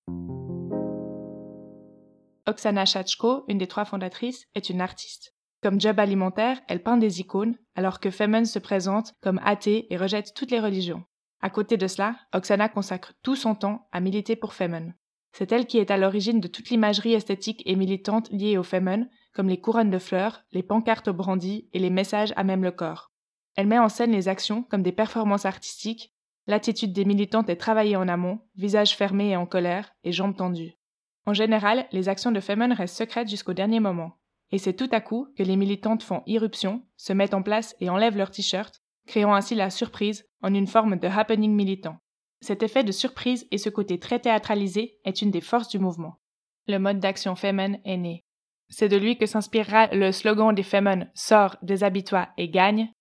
Oksana 2.45 2.85
Chachko, 2.85 3.45
une 3.47 3.57
des 3.57 3.67
trois 3.67 3.85
fondatrices, 3.85 4.45
est 4.53 4.69
une 4.69 4.81
artiste. 4.81 5.33
Comme 5.61 5.81
job 5.81 5.99
alimentaire, 5.99 6.61
elle 6.67 6.83
peint 6.83 6.97
des 6.97 7.19
icônes, 7.19 7.57
alors 7.75 7.99
que 7.99 8.11
Femen 8.11 8.45
se 8.45 8.59
présente 8.59 9.13
comme 9.21 9.41
athée 9.43 9.87
et 9.93 9.97
rejette 9.97 10.33
toutes 10.33 10.51
les 10.51 10.59
religions. 10.59 11.03
À 11.41 11.49
côté 11.49 11.75
de 11.75 11.87
cela, 11.87 12.15
Oksana 12.33 12.69
consacre 12.69 13.13
tout 13.23 13.35
son 13.35 13.55
temps 13.55 13.87
à 13.91 13.99
militer 13.99 14.35
pour 14.35 14.53
Femen. 14.53 14.95
C'est 15.31 15.51
elle 15.51 15.67
qui 15.67 15.77
est 15.77 15.91
à 15.91 15.97
l'origine 15.97 16.39
de 16.39 16.47
toute 16.47 16.69
l'imagerie 16.69 17.13
esthétique 17.13 17.61
et 17.65 17.75
militante 17.75 18.29
liée 18.31 18.57
au 18.57 18.63
Femen, 18.63 19.09
comme 19.33 19.49
les 19.49 19.59
couronnes 19.59 19.91
de 19.91 19.99
fleurs, 19.99 20.43
les 20.51 20.63
pancartes 20.63 21.09
au 21.09 21.13
brandy 21.13 21.69
et 21.73 21.79
les 21.79 21.89
messages 21.89 22.33
à 22.35 22.43
même 22.43 22.63
le 22.63 22.71
corps. 22.71 23.11
Elle 23.55 23.67
met 23.67 23.79
en 23.79 23.89
scène 23.89 24.11
les 24.11 24.27
actions 24.27 24.63
comme 24.63 24.83
des 24.83 24.91
performances 24.91 25.45
artistiques. 25.45 26.13
L'attitude 26.47 26.93
des 26.93 27.05
militantes 27.05 27.49
est 27.49 27.57
travaillée 27.57 27.95
en 27.95 28.07
amont, 28.07 28.39
visage 28.55 28.95
fermé 28.95 29.31
et 29.31 29.35
en 29.35 29.45
colère, 29.45 29.91
et 30.03 30.11
jambes 30.11 30.35
tendues. 30.35 30.77
En 31.25 31.33
général, 31.33 31.85
les 31.91 32.09
actions 32.09 32.31
de 32.31 32.39
Femen 32.39 32.73
restent 32.73 32.97
secrètes 32.97 33.29
jusqu'au 33.29 33.53
dernier 33.53 33.79
moment. 33.79 34.18
Et 34.51 34.57
c'est 34.57 34.73
tout 34.73 34.89
à 34.91 35.01
coup 35.01 35.27
que 35.37 35.43
les 35.43 35.55
militantes 35.55 36.03
font 36.03 36.23
irruption, 36.25 36.83
se 36.97 37.13
mettent 37.13 37.33
en 37.33 37.43
place 37.43 37.75
et 37.79 37.89
enlèvent 37.89 38.17
leurs 38.17 38.31
t-shirts, 38.31 38.81
créant 39.05 39.33
ainsi 39.33 39.55
la 39.55 39.69
surprise 39.69 40.25
en 40.41 40.53
une 40.53 40.67
forme 40.67 40.97
de 40.97 41.07
happening 41.07 41.53
militant. 41.53 41.97
Cet 42.41 42.63
effet 42.63 42.83
de 42.83 42.91
surprise 42.91 43.47
et 43.51 43.57
ce 43.57 43.69
côté 43.69 43.99
très 43.99 44.19
théâtralisé 44.19 44.97
est 45.03 45.21
une 45.21 45.31
des 45.31 45.41
forces 45.41 45.69
du 45.69 45.79
mouvement. 45.79 46.19
Le 46.67 46.77
mode 46.77 46.99
d'action 46.99 47.35
Femen 47.35 47.79
est 47.83 47.97
né. 47.97 48.23
C'est 48.69 48.89
de 48.89 48.97
lui 48.97 49.17
que 49.17 49.25
s'inspirera 49.25 49.87
le 49.87 50.11
slogan 50.11 50.53
des 50.53 50.63
Femen 50.63 51.09
Sors, 51.15 51.57
déshabille-toi 51.63 52.29
et 52.37 52.49
gagne, 52.49 52.91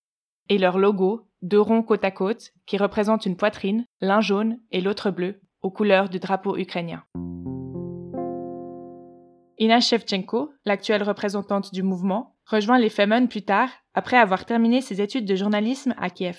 et 0.48 0.58
leur 0.58 0.78
logo, 0.78 1.28
deux 1.42 1.60
ronds 1.60 1.82
côte 1.82 2.04
à 2.04 2.10
côte, 2.10 2.50
qui 2.66 2.78
représentent 2.78 3.26
une 3.26 3.36
poitrine, 3.36 3.84
l'un 4.00 4.20
jaune 4.20 4.58
et 4.70 4.80
l'autre 4.80 5.10
bleu, 5.10 5.40
aux 5.62 5.70
couleurs 5.70 6.08
du 6.08 6.18
drapeau 6.18 6.56
ukrainien. 6.56 7.04
Ina 9.60 9.80
Shevchenko, 9.80 10.52
l'actuelle 10.64 11.02
représentante 11.02 11.74
du 11.74 11.82
mouvement, 11.82 12.36
rejoint 12.46 12.78
les 12.78 12.90
Femen 12.90 13.26
plus 13.26 13.42
tard, 13.42 13.70
après 13.92 14.16
avoir 14.16 14.44
terminé 14.44 14.80
ses 14.80 15.00
études 15.00 15.24
de 15.24 15.34
journalisme 15.34 15.94
à 15.98 16.10
Kiev. 16.10 16.38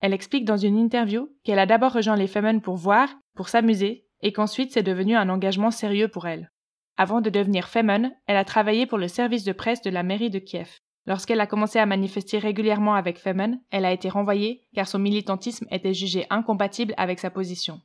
Elle 0.00 0.14
explique 0.14 0.44
dans 0.44 0.56
une 0.56 0.78
interview 0.78 1.28
qu'elle 1.42 1.58
a 1.58 1.66
d'abord 1.66 1.92
rejoint 1.92 2.16
les 2.16 2.28
Femen 2.28 2.60
pour 2.60 2.76
voir, 2.76 3.08
pour 3.34 3.48
s'amuser, 3.48 4.06
et 4.22 4.32
qu'ensuite 4.32 4.72
c'est 4.72 4.84
devenu 4.84 5.16
un 5.16 5.28
engagement 5.30 5.72
sérieux 5.72 6.06
pour 6.06 6.28
elle. 6.28 6.52
Avant 6.96 7.20
de 7.20 7.28
devenir 7.28 7.68
Femen, 7.68 8.12
elle 8.26 8.36
a 8.36 8.44
travaillé 8.44 8.86
pour 8.86 8.98
le 8.98 9.08
service 9.08 9.42
de 9.42 9.52
presse 9.52 9.82
de 9.82 9.90
la 9.90 10.04
mairie 10.04 10.30
de 10.30 10.38
Kiev. 10.38 10.78
Lorsqu'elle 11.06 11.40
a 11.40 11.46
commencé 11.46 11.80
à 11.80 11.86
manifester 11.86 12.38
régulièrement 12.38 12.94
avec 12.94 13.18
Femen, 13.18 13.60
elle 13.70 13.84
a 13.84 13.92
été 13.92 14.08
renvoyée 14.08 14.62
car 14.74 14.86
son 14.86 15.00
militantisme 15.00 15.66
était 15.72 15.94
jugé 15.94 16.26
incompatible 16.30 16.94
avec 16.98 17.18
sa 17.18 17.30
position. 17.30 17.80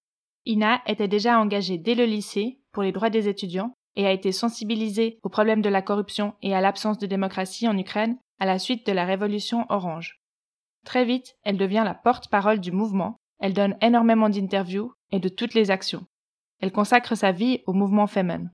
Ina 0.46 0.82
était 0.86 1.08
déjà 1.08 1.40
engagée 1.40 1.80
dès 1.80 1.96
le 1.96 2.06
lycée 2.06 2.60
pour 2.72 2.84
les 2.84 2.92
droits 2.92 3.10
des 3.10 3.28
étudiants 3.28 3.74
et 3.96 4.06
a 4.06 4.12
été 4.12 4.32
sensibilisée 4.32 5.20
aux 5.24 5.30
problèmes 5.30 5.62
de 5.62 5.70
la 5.70 5.82
corruption 5.82 6.34
et 6.42 6.56
à 6.56 6.62
l'absence 6.62 6.98
de 6.98 7.06
démocratie 7.06 7.68
en 7.68 7.78
Ukraine 7.78 8.18
à 8.40 8.46
la 8.46 8.60
suite 8.60 8.86
de 8.86 8.92
la 8.92 9.06
révolution 9.06 9.66
orange. 9.70 10.20
Très 10.86 11.06
vite, 11.06 11.36
elle 11.44 11.58
devient 11.58 11.84
la 11.86 11.94
porte-parole 11.94 12.60
du 12.60 12.72
mouvement, 12.72 13.18
elle 13.40 13.54
donne 13.54 13.78
énormément 13.82 14.30
d'interviews 14.30 14.94
et 15.12 15.20
de 15.20 15.30
toutes 15.30 15.54
les 15.54 15.72
actions. 15.72 16.06
Elle 16.60 16.72
consacre 16.72 17.16
sa 17.16 17.32
vie 17.32 17.62
au 17.66 17.74
mouvement 17.74 18.08
Femen. 18.08 18.52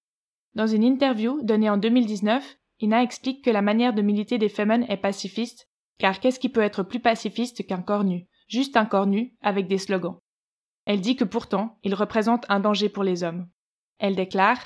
Dans 0.54 0.68
une 0.68 0.84
interview 0.84 1.42
donnée 1.44 1.70
en 1.70 1.78
2019, 1.78 2.58
Ina 2.82 3.04
explique 3.04 3.44
que 3.44 3.52
la 3.52 3.62
manière 3.62 3.94
de 3.94 4.02
militer 4.02 4.38
des 4.38 4.50
Femen 4.50 4.86
est 4.90 4.98
pacifiste, 4.98 5.68
car 5.98 6.20
qu'est-ce 6.20 6.40
qui 6.40 6.50
peut 6.50 6.62
être 6.62 6.84
plus 6.84 7.00
pacifiste 7.00 7.66
qu'un 7.68 7.82
corps 7.82 8.04
nu? 8.04 8.28
Juste 8.48 8.76
un 8.76 8.86
corps 8.86 9.06
nu 9.06 9.36
avec 9.42 9.68
des 9.68 9.78
slogans. 9.78 10.18
Elle 10.86 11.00
dit 11.00 11.16
que 11.16 11.24
pourtant, 11.24 11.78
il 11.84 11.94
représente 11.94 12.46
un 12.50 12.60
danger 12.60 12.90
pour 12.90 13.04
les 13.04 13.24
hommes. 13.24 13.48
Elle 14.00 14.16
déclare 14.16 14.60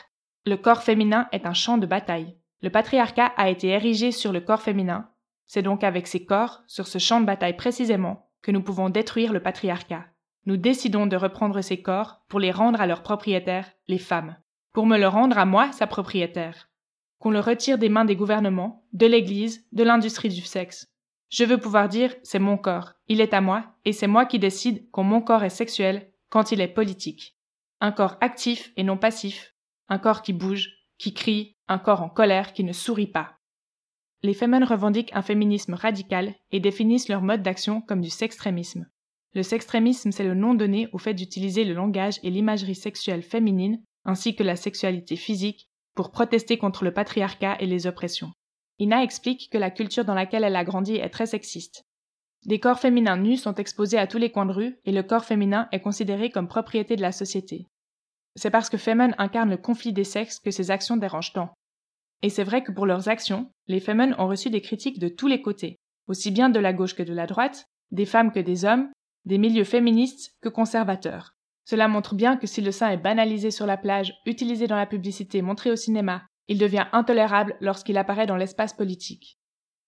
Le 0.47 0.57
corps 0.57 0.83
féminin 0.83 1.27
est 1.31 1.47
un 1.47 1.53
champ 1.53 1.79
de 1.79 1.87
bataille. 1.87 2.35
Le 2.61 2.69
patriarcat 2.69 3.33
a 3.35 3.49
été 3.49 3.69
érigé 3.69 4.11
sur 4.11 4.31
le 4.31 4.41
corps 4.41 4.61
féminin. 4.61 5.09
C'est 5.47 5.63
donc 5.63 5.83
avec 5.83 6.05
ces 6.05 6.23
corps, 6.23 6.61
sur 6.67 6.85
ce 6.85 6.99
champ 6.99 7.19
de 7.19 7.25
bataille 7.25 7.55
précisément, 7.55 8.29
que 8.43 8.51
nous 8.51 8.61
pouvons 8.61 8.89
détruire 8.89 9.33
le 9.33 9.41
patriarcat. 9.41 10.05
Nous 10.45 10.57
décidons 10.57 11.07
de 11.07 11.15
reprendre 11.15 11.61
ces 11.61 11.81
corps 11.81 12.21
pour 12.29 12.39
les 12.39 12.51
rendre 12.51 12.79
à 12.79 12.85
leurs 12.85 13.01
propriétaires, 13.01 13.71
les 13.87 13.97
femmes. 13.97 14.37
Pour 14.71 14.85
me 14.85 14.99
le 14.99 15.07
rendre 15.07 15.39
à 15.39 15.45
moi, 15.45 15.71
sa 15.71 15.87
propriétaire. 15.87 16.69
Qu'on 17.17 17.31
le 17.31 17.39
retire 17.39 17.79
des 17.79 17.89
mains 17.89 18.05
des 18.05 18.15
gouvernements, 18.15 18.85
de 18.93 19.07
l'Église, 19.07 19.65
de 19.71 19.83
l'industrie 19.83 20.29
du 20.29 20.41
sexe. 20.41 20.93
Je 21.29 21.43
veux 21.43 21.57
pouvoir 21.57 21.89
dire 21.89 22.13
c'est 22.21 22.37
mon 22.37 22.57
corps, 22.57 22.93
il 23.07 23.19
est 23.19 23.33
à 23.33 23.41
moi, 23.41 23.63
et 23.83 23.93
c'est 23.93 24.05
moi 24.05 24.27
qui 24.27 24.37
décide 24.37 24.87
quand 24.91 25.01
mon 25.01 25.21
corps 25.21 25.43
est 25.43 25.49
sexuel, 25.49 26.11
quand 26.29 26.51
il 26.51 26.61
est 26.61 26.67
politique. 26.67 27.35
Un 27.81 27.91
corps 27.91 28.17
actif 28.21 28.71
et 28.77 28.83
non 28.83 28.97
passif, 28.97 29.54
un 29.89 29.99
corps 29.99 30.21
qui 30.21 30.33
bouge, 30.33 30.71
qui 30.97 31.13
crie, 31.13 31.55
un 31.67 31.77
corps 31.77 32.01
en 32.01 32.09
colère 32.09 32.53
qui 32.53 32.63
ne 32.63 32.73
sourit 32.73 33.07
pas. 33.07 33.37
Les 34.23 34.33
femmes 34.33 34.63
revendiquent 34.63 35.13
un 35.13 35.21
féminisme 35.21 35.73
radical 35.73 36.33
et 36.51 36.59
définissent 36.59 37.09
leur 37.09 37.21
mode 37.21 37.43
d'action 37.43 37.81
comme 37.81 38.01
du 38.01 38.09
sextrémisme. 38.09 38.87
Le 39.33 39.43
sextrémisme, 39.43 40.11
c'est 40.11 40.23
le 40.23 40.33
nom 40.33 40.53
donné 40.53 40.87
au 40.93 40.97
fait 40.97 41.13
d'utiliser 41.13 41.63
le 41.65 41.73
langage 41.73 42.19
et 42.23 42.29
l'imagerie 42.29 42.75
sexuelle 42.75 43.21
féminine, 43.21 43.83
ainsi 44.05 44.35
que 44.35 44.43
la 44.43 44.55
sexualité 44.55 45.15
physique, 45.15 45.69
pour 45.93 46.11
protester 46.11 46.57
contre 46.57 46.83
le 46.83 46.93
patriarcat 46.93 47.57
et 47.59 47.65
les 47.65 47.85
oppressions. 47.85 48.31
Ina 48.79 49.03
explique 49.03 49.49
que 49.51 49.57
la 49.57 49.71
culture 49.71 50.05
dans 50.05 50.13
laquelle 50.13 50.43
elle 50.43 50.55
a 50.55 50.63
grandi 50.63 50.95
est 50.95 51.09
très 51.09 51.25
sexiste. 51.25 51.83
Des 52.45 52.59
corps 52.59 52.79
féminins 52.79 53.17
nus 53.17 53.37
sont 53.37 53.55
exposés 53.55 53.97
à 53.97 54.07
tous 54.07 54.17
les 54.17 54.31
coins 54.31 54.45
de 54.45 54.53
rue 54.53 54.77
et 54.85 54.91
le 54.91 55.03
corps 55.03 55.25
féminin 55.25 55.67
est 55.71 55.81
considéré 55.81 56.29
comme 56.29 56.47
propriété 56.47 56.95
de 56.95 57.01
la 57.01 57.11
société. 57.11 57.67
C'est 58.35 58.49
parce 58.49 58.69
que 58.69 58.77
Femen 58.77 59.15
incarne 59.17 59.49
le 59.49 59.57
conflit 59.57 59.93
des 59.93 60.03
sexes 60.03 60.39
que 60.39 60.51
ses 60.51 60.71
actions 60.71 60.97
dérangent 60.97 61.33
tant. 61.33 61.53
Et 62.21 62.29
c'est 62.29 62.43
vrai 62.43 62.63
que 62.63 62.71
pour 62.71 62.85
leurs 62.85 63.07
actions, 63.07 63.51
les 63.67 63.79
Femen 63.79 64.15
ont 64.17 64.27
reçu 64.27 64.49
des 64.49 64.61
critiques 64.61 64.99
de 64.99 65.07
tous 65.07 65.27
les 65.27 65.41
côtés, 65.41 65.77
aussi 66.07 66.31
bien 66.31 66.49
de 66.49 66.59
la 66.59 66.73
gauche 66.73 66.95
que 66.95 67.03
de 67.03 67.13
la 67.13 67.27
droite, 67.27 67.65
des 67.91 68.05
femmes 68.05 68.31
que 68.31 68.39
des 68.39 68.65
hommes, 68.65 68.91
des 69.25 69.37
milieux 69.37 69.63
féministes 69.63 70.33
que 70.41 70.49
conservateurs. 70.49 71.35
Cela 71.65 71.87
montre 71.87 72.13
bien 72.13 72.37
que 72.37 72.47
si 72.47 72.61
le 72.61 72.71
sein 72.71 72.89
est 72.89 72.97
banalisé 72.97 73.51
sur 73.51 73.65
la 73.65 73.77
plage, 73.77 74.13
utilisé 74.25 74.67
dans 74.67 74.75
la 74.75 74.85
publicité, 74.85 75.41
montré 75.41 75.71
au 75.71 75.75
cinéma, 75.75 76.23
il 76.47 76.59
devient 76.59 76.85
intolérable 76.91 77.55
lorsqu'il 77.59 77.97
apparaît 77.97 78.27
dans 78.27 78.37
l'espace 78.37 78.73
politique. 78.73 79.39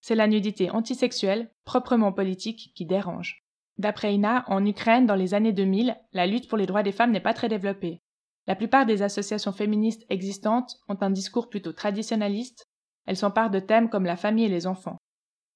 C'est 0.01 0.16
la 0.16 0.27
nudité 0.27 0.72
antisexuelle, 0.72 1.51
proprement 1.66 2.12
politique, 2.12 2.72
qui 2.75 2.86
dérange. 2.86 3.44
D'après 3.77 4.13
INA, 4.13 4.44
en 4.48 4.66
Ukraine, 4.66 5.06
dans 5.06 5.16
les 5.16 5.36
années 5.36 5.54
2000, 5.54 5.96
la 6.13 6.25
lutte 6.25 6.48
pour 6.48 6.58
les 6.58 6.66
droits 6.66 6.82
des 6.82 6.92
femmes 6.92 7.12
n'est 7.12 7.20
pas 7.20 7.36
très 7.36 7.50
développée. 7.50 8.01
La 8.48 8.56
plupart 8.56 8.86
des 8.86 9.01
associations 9.01 9.51
féministes 9.51 10.06
existantes 10.10 10.77
ont 10.88 10.98
un 11.01 11.10
discours 11.10 11.50
plutôt 11.50 11.74
traditionnaliste, 11.74 12.66
elles 13.06 13.18
s'emparent 13.18 13.51
de 13.51 13.60
thèmes 13.60 13.89
comme 13.89 14.06
la 14.06 14.16
famille 14.16 14.46
et 14.46 14.50
les 14.50 14.68
enfants. 14.68 14.98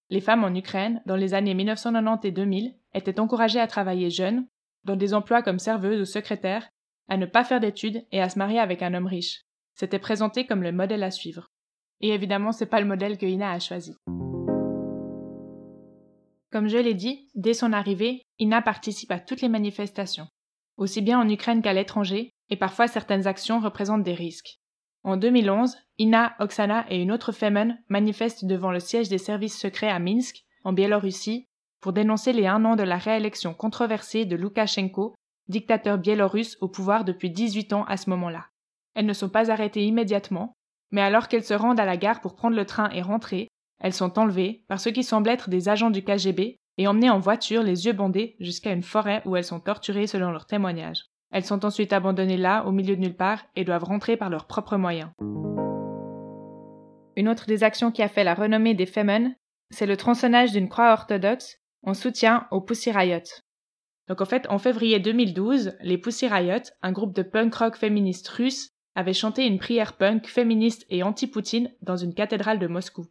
Les 0.10 0.20
femmes 0.20 0.44
en 0.44 0.54
Ukraine, 0.54 1.02
dans 1.06 1.16
les 1.16 1.34
années 1.34 1.54
1990 1.54 2.28
et 2.28 2.32
2000, 2.32 2.76
étaient 2.94 3.20
encouragées 3.22 3.62
à 3.62 3.68
travailler 3.68 4.10
jeunes, 4.10 4.46
dans 4.84 4.98
des 4.98 5.14
emplois 5.14 5.42
comme 5.42 5.60
serveuse 5.60 6.02
ou 6.02 6.06
secrétaire, 6.06 6.68
à 7.08 7.16
ne 7.16 7.26
pas 7.26 7.46
faire 7.46 7.62
d'études 7.62 8.06
et 8.12 8.22
à 8.22 8.28
se 8.28 8.38
marier 8.38 8.60
avec 8.60 8.82
un 8.82 8.94
homme 8.94 9.08
riche. 9.08 9.44
C'était 9.74 10.00
présenté 10.00 10.46
comme 10.46 10.64
le 10.64 10.74
modèle 10.74 11.04
à 11.04 11.12
suivre. 11.12 11.48
Et 12.02 12.10
évidemment, 12.10 12.52
c'est 12.52 12.66
pas 12.66 12.82
le 12.82 12.88
modèle 12.88 13.18
que 13.18 13.26
Ina 13.26 13.52
a 13.52 13.60
choisi. 13.60 13.96
Comme 16.52 16.68
je 16.68 16.78
l'ai 16.78 16.94
dit, 16.94 17.30
dès 17.36 17.54
son 17.54 17.72
arrivée, 17.72 18.24
Ina 18.40 18.62
participe 18.62 19.12
à 19.12 19.20
toutes 19.20 19.42
les 19.42 19.50
manifestations, 19.50 20.28
aussi 20.82 21.02
bien 21.02 21.20
en 21.20 21.30
Ukraine 21.30 21.62
qu'à 21.62 21.74
l'étranger, 21.74 22.34
et 22.50 22.56
parfois 22.58 22.88
certaines 22.88 23.28
actions 23.28 23.60
représentent 23.60 24.04
des 24.04 24.16
risques. 24.16 24.60
En 25.04 25.16
2011, 25.16 25.78
Ina, 26.00 26.34
Oksana 26.40 26.86
et 26.90 27.00
une 27.02 27.12
autre 27.12 27.32
Femen 27.32 27.80
manifestent 27.88 28.46
devant 28.46 28.72
le 28.72 28.80
siège 28.80 29.08
des 29.08 29.20
services 29.20 29.60
secrets 29.60 29.90
à 29.90 30.00
Minsk, 30.00 30.44
en 30.64 30.74
Biélorussie, 30.74 31.48
pour 31.82 31.94
dénoncer 31.94 32.34
les 32.34 32.48
un 32.48 32.66
an 32.66 32.76
de 32.76 32.84
la 32.84 32.98
réélection 32.98 33.54
controversée 33.54 34.26
de 34.26 34.36
Loukachenko, 34.36 35.14
dictateur 35.48 36.00
biélorusse 36.00 36.58
au 36.62 36.68
pouvoir 36.68 37.06
depuis 37.06 37.30
18 37.30 37.74
ans 37.74 37.84
à 37.86 37.98
ce 37.98 38.10
moment-là. 38.10 38.48
Elles 38.96 39.06
ne 39.06 39.14
sont 39.14 39.30
pas 39.30 39.52
arrêtées 39.52 39.86
immédiatement, 39.86 40.54
mais 40.92 41.02
alors 41.02 41.28
qu'elles 41.28 41.44
se 41.44 41.54
rendent 41.54 41.80
à 41.80 41.86
la 41.86 41.98
gare 41.98 42.22
pour 42.22 42.36
prendre 42.36 42.56
le 42.56 42.66
train 42.66 42.90
et 42.90 43.02
rentrer, 43.02 43.48
elles 43.80 43.94
sont 43.94 44.18
enlevées 44.18 44.64
par 44.68 44.80
ceux 44.80 44.92
qui 44.92 45.04
semblent 45.04 45.30
être 45.30 45.50
des 45.50 45.70
agents 45.70 45.90
du 45.90 46.04
KGB 46.04 46.58
et 46.78 46.88
emmenées 46.88 47.10
en 47.10 47.20
voiture 47.20 47.64
les 47.64 47.86
yeux 47.86 47.94
bandés 47.94 48.36
jusqu'à 48.40 48.72
une 48.72 48.84
forêt 48.84 49.22
où 49.26 49.36
elles 49.36 49.44
sont 49.44 49.60
torturées 49.60 50.08
selon 50.08 50.32
leurs 50.32 50.46
témoignages. 50.46 51.06
Elles 51.32 51.46
sont 51.46 51.66
ensuite 51.66 51.94
abandonnées 51.94 52.38
là, 52.38 52.66
au 52.66 52.72
milieu 52.72 52.96
de 52.96 53.02
nulle 53.02 53.16
part, 53.16 53.44
et 53.56 53.64
doivent 53.64 53.84
rentrer 53.84 54.18
par 54.18 54.30
leurs 54.30 54.48
propres 54.48 54.78
moyens. 54.78 55.12
Une 57.16 57.30
autre 57.30 57.46
des 57.46 57.64
actions 57.64 57.92
qui 57.92 58.02
a 58.02 58.08
fait 58.08 58.24
la 58.24 58.34
renommée 58.34 58.74
des 58.74 58.86
Femen, 58.86 59.36
c'est 59.70 59.86
le 59.86 59.98
tronçonnage 59.98 60.52
d'une 60.52 60.70
croix 60.70 60.92
orthodoxe 60.92 61.58
en 61.84 61.94
soutien 61.94 62.48
aux 62.52 62.62
Pussy 62.62 62.92
Riot. 62.92 63.22
Donc 64.08 64.22
en 64.22 64.26
fait, 64.26 64.46
en 64.50 64.58
février 64.58 65.00
2012, 65.00 65.78
les 65.82 65.98
Pussy 65.98 66.28
Riot, 66.28 66.64
un 66.82 66.92
groupe 66.92 67.16
de 67.16 67.24
punk 67.24 67.54
rock 67.56 67.78
féministes 67.78 68.28
russes, 68.28 68.72
avaient 68.96 69.14
chanté 69.14 69.46
une 69.46 69.60
prière 69.60 69.96
punk 69.96 70.28
féministe 70.28 70.86
et 70.90 71.04
anti-Poutine 71.04 71.72
dans 71.82 71.96
une 71.96 72.14
cathédrale 72.14 72.60
de 72.60 72.68
Moscou. 72.68 73.06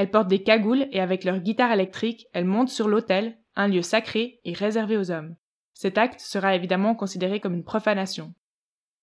Elles 0.00 0.10
portent 0.10 0.28
des 0.28 0.42
cagoules 0.42 0.88
et 0.92 1.00
avec 1.00 1.24
leur 1.24 1.40
guitare 1.40 1.72
électrique, 1.72 2.26
elles 2.32 2.46
montent 2.46 2.70
sur 2.70 2.88
l'autel, 2.88 3.36
un 3.54 3.68
lieu 3.68 3.82
sacré 3.82 4.40
et 4.46 4.54
réservé 4.54 4.96
aux 4.96 5.10
hommes. 5.10 5.36
Cet 5.74 5.98
acte 5.98 6.20
sera 6.20 6.54
évidemment 6.54 6.94
considéré 6.94 7.38
comme 7.38 7.52
une 7.52 7.64
profanation. 7.64 8.32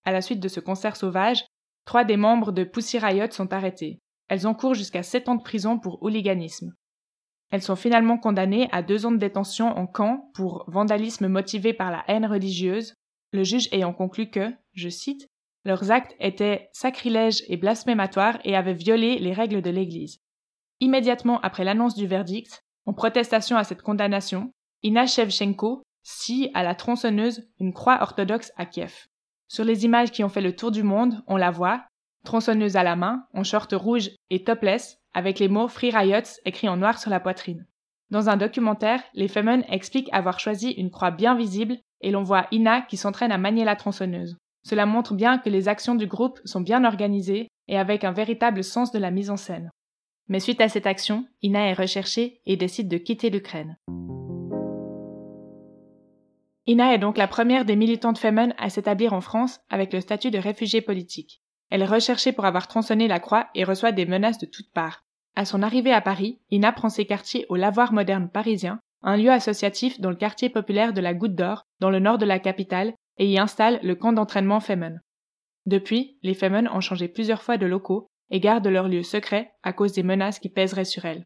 À 0.06 0.12
la 0.12 0.24
suite 0.24 0.39
de 0.39 0.48
ce 0.48 0.60
concert 0.60 0.96
sauvage, 0.96 1.46
trois 1.86 2.04
des 2.04 2.18
membres 2.18 2.51
de 2.51 2.63
Pussy 2.63 2.98
Riot 2.98 3.30
sont 3.30 3.54
arrêtés. 3.54 4.01
Elles 4.27 4.48
encourent 4.48 4.74
jusqu'à 4.74 5.04
sept 5.04 5.30
ans 5.30 5.36
de 5.36 5.44
prison 5.44 5.77
pour 5.77 6.01
hooliganisme. 6.01 6.74
Elles 7.51 7.62
sont 7.62 7.75
finalement 7.75 8.18
condamnées 8.18 8.68
à 8.72 8.82
deux 8.82 9.06
ans 9.06 9.12
de 9.12 9.18
détention 9.18 9.68
en 9.68 9.86
camp 9.86 10.32
pour 10.34 10.66
vandalisme 10.68 11.27
motivé 11.27 11.74
par 11.74 11.92
la 11.92 12.04
haine 12.08 12.25
religieuse, 12.25 12.96
le 13.34 13.44
juge 13.44 13.70
ayant 13.72 13.94
conclu 13.94 14.32
que, 14.32 14.51
je 14.74 14.89
cite, 14.89 15.27
leurs 15.63 15.92
actes 15.92 16.16
étaient 16.20 16.70
sacrilèges 16.74 17.44
et 17.50 17.58
blasphématoires 17.58 18.39
et 18.44 18.56
avaient 18.56 18.74
violé 18.74 19.20
les 19.20 19.34
règles 19.34 19.62
de 19.62 19.70
l'Église. 19.70 20.18
Immédiatement 20.79 21.39
après 21.41 21.63
l'annonce 21.63 21.96
du 21.96 22.05
verdict, 22.05 22.63
en 22.86 22.93
protestation 22.93 23.57
à 23.57 23.63
cette 23.63 23.81
condamnation, 23.81 24.51
Ina 24.84 25.07
Shevchenko 25.07 25.81
scie 26.03 26.51
à 26.53 26.63
la 26.63 26.75
tronçonneuse 26.75 27.50
une 27.60 27.74
croix 27.74 27.98
orthodoxe 28.01 28.51
à 28.57 28.65
Kiev. 28.65 29.07
Sur 29.48 29.63
les 29.63 29.86
images 29.86 30.12
qui 30.12 30.24
ont 30.24 30.29
fait 30.29 30.41
le 30.41 30.55
tour 30.55 30.72
du 30.72 30.84
monde, 30.84 31.24
on 31.27 31.36
la 31.36 31.51
voit, 31.51 31.84
tronçonneuse 32.24 32.75
à 32.75 32.84
la 32.84 32.96
main, 32.96 33.25
en 33.34 33.43
short 33.43 33.74
rouge 33.74 34.12
et 34.29 34.43
topless, 34.43 35.00
avec 35.13 35.39
les 35.39 35.48
mots 35.48 35.67
Free 35.67 35.89
Riots 35.89 36.39
écrits 36.46 36.69
en 36.69 36.77
noir 36.77 37.00
sur 37.00 37.10
la 37.10 37.19
poitrine. 37.19 37.65
Dans 38.12 38.29
un 38.29 38.38
documentaire, 38.38 39.01
les 39.13 39.27
Femen 39.27 39.65
expliquent 39.67 40.13
avoir 40.13 40.39
choisi 40.39 40.72
une 40.72 40.91
croix 40.91 41.12
bien 41.12 41.36
visible 41.36 41.77
et 42.01 42.12
l'on 42.12 42.24
voit 42.24 42.48
Ina 42.51 42.81
qui 42.81 42.98
s'entraîne 42.98 43.31
à 43.31 43.38
manier 43.38 43.65
la 43.65 43.75
tronçonneuse. 43.75 44.38
Cela 44.63 44.86
montre 44.86 45.13
bien 45.13 45.39
que 45.39 45.50
les 45.50 45.67
actions 45.67 45.96
du 45.96 46.07
groupe 46.07 46.39
sont 46.46 46.62
bien 46.62 46.86
organisées 46.86 47.48
et 47.67 47.77
avec 47.77 48.03
un 48.03 48.12
véritable 48.12 48.63
sens 48.63 48.91
de 48.91 49.00
la 49.00 49.12
mise 49.12 49.29
en 49.29 49.38
scène. 49.38 49.72
Mais 50.29 50.39
suite 50.39 50.60
à 50.60 50.67
cette 50.67 50.88
action, 50.88 51.25
Ina 51.41 51.69
est 51.69 51.74
recherchée 51.74 52.41
et 52.46 52.57
décide 52.57 52.89
de 52.89 52.98
quitter 52.98 53.29
l'Ukraine. 53.29 53.77
Ina 56.65 56.93
est 56.93 56.98
donc 56.98 57.17
la 57.17 57.29
première 57.29 57.63
des 57.63 57.77
militantes 57.77 58.17
Femen 58.17 58.53
à 58.57 58.69
s'établir 58.69 59.13
en 59.13 59.22
France 59.22 59.62
avec 59.69 59.93
le 59.93 60.01
statut 60.01 60.31
de 60.31 60.38
réfugiée 60.38 60.81
politique. 60.81 61.41
Elle 61.69 61.81
est 61.81 61.86
recherchée 61.86 62.34
pour 62.34 62.46
avoir 62.46 62.67
tronçonné 62.67 63.07
la 63.07 63.22
croix 63.22 63.48
et 63.55 63.63
reçoit 63.63 63.93
des 63.93 64.05
menaces 64.05 64.38
de 64.38 64.46
toutes 64.46 64.72
parts. 64.74 65.05
À 65.36 65.46
son 65.46 65.63
arrivée 65.63 65.93
à 65.93 66.01
Paris, 66.01 66.41
Ina 66.51 66.74
prend 66.74 66.89
ses 66.89 67.05
quartiers 67.05 67.46
au 67.48 67.55
Lavoir 67.55 67.93
moderne 67.93 68.29
parisien, 68.29 68.81
un 69.03 69.15
lieu 69.15 69.31
associatif 69.31 70.01
dans 70.01 70.10
le 70.10 70.15
quartier 70.17 70.50
populaire 70.50 70.91
de 70.91 71.00
la 71.00 71.13
Goutte 71.13 71.36
d'Or, 71.36 71.63
dans 71.79 71.89
le 71.89 72.00
nord 72.00 72.17
de 72.17 72.25
la 72.25 72.39
capitale, 72.39 72.93
et 73.17 73.29
y 73.29 73.39
installe 73.39 73.79
le 73.81 73.96
camp 73.96 74.12
d'entraînement 74.12 74.60
Femen. 74.60 75.01
Depuis, 75.65 76.17
les 76.22 76.34
Femen 76.34 76.67
ont 76.67 76.81
changé 76.81 77.07
plusieurs 77.07 77.43
fois 77.43 77.57
de 77.57 77.65
locaux 77.65 78.10
et 78.29 78.39
gardent 78.39 78.67
leur 78.67 78.88
lieu 78.88 79.03
secret 79.03 79.51
à 79.63 79.74
cause 79.74 79.93
des 79.93 80.03
menaces 80.03 80.39
qui 80.39 80.50
pèseraient 80.50 80.86
sur 80.86 81.05
elles. 81.05 81.25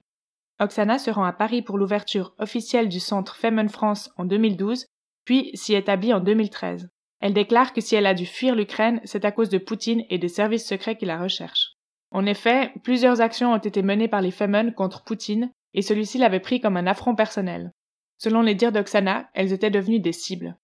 Oksana 0.59 0.99
se 0.99 1.09
rend 1.09 1.23
à 1.23 1.33
Paris 1.33 1.61
pour 1.61 1.77
l'ouverture 1.77 2.35
officielle 2.37 2.87
du 2.87 2.99
centre 2.99 3.35
Femen 3.35 3.69
France 3.69 4.11
en 4.17 4.25
2012, 4.25 4.85
puis 5.25 5.49
s'y 5.55 5.73
établit 5.73 6.13
en 6.13 6.19
2013. 6.19 6.89
Elle 7.19 7.33
déclare 7.33 7.73
que 7.73 7.81
si 7.81 7.95
elle 7.95 8.05
a 8.05 8.13
dû 8.13 8.25
fuir 8.25 8.55
l'Ukraine, 8.55 9.01
c'est 9.03 9.25
à 9.25 9.31
cause 9.31 9.49
de 9.49 9.57
Poutine 9.57 10.03
et 10.09 10.17
des 10.17 10.27
services 10.27 10.67
secrets 10.67 10.97
qui 10.97 11.05
la 11.05 11.21
recherchent. 11.21 11.73
En 12.11 12.25
effet, 12.25 12.73
plusieurs 12.83 13.21
actions 13.21 13.53
ont 13.53 13.57
été 13.57 13.81
menées 13.83 14.07
par 14.07 14.21
les 14.21 14.31
Femen 14.31 14.73
contre 14.73 15.03
Poutine, 15.03 15.51
et 15.73 15.81
celui-ci 15.81 16.17
l'avait 16.17 16.39
pris 16.39 16.59
comme 16.59 16.77
un 16.77 16.87
affront 16.87 17.15
personnel. 17.15 17.71
Selon 18.17 18.41
les 18.41 18.55
dires 18.55 18.71
d'Oksana, 18.71 19.29
elles 19.33 19.53
étaient 19.53 19.71
devenues 19.71 19.99
des 19.99 20.11
cibles. 20.11 20.57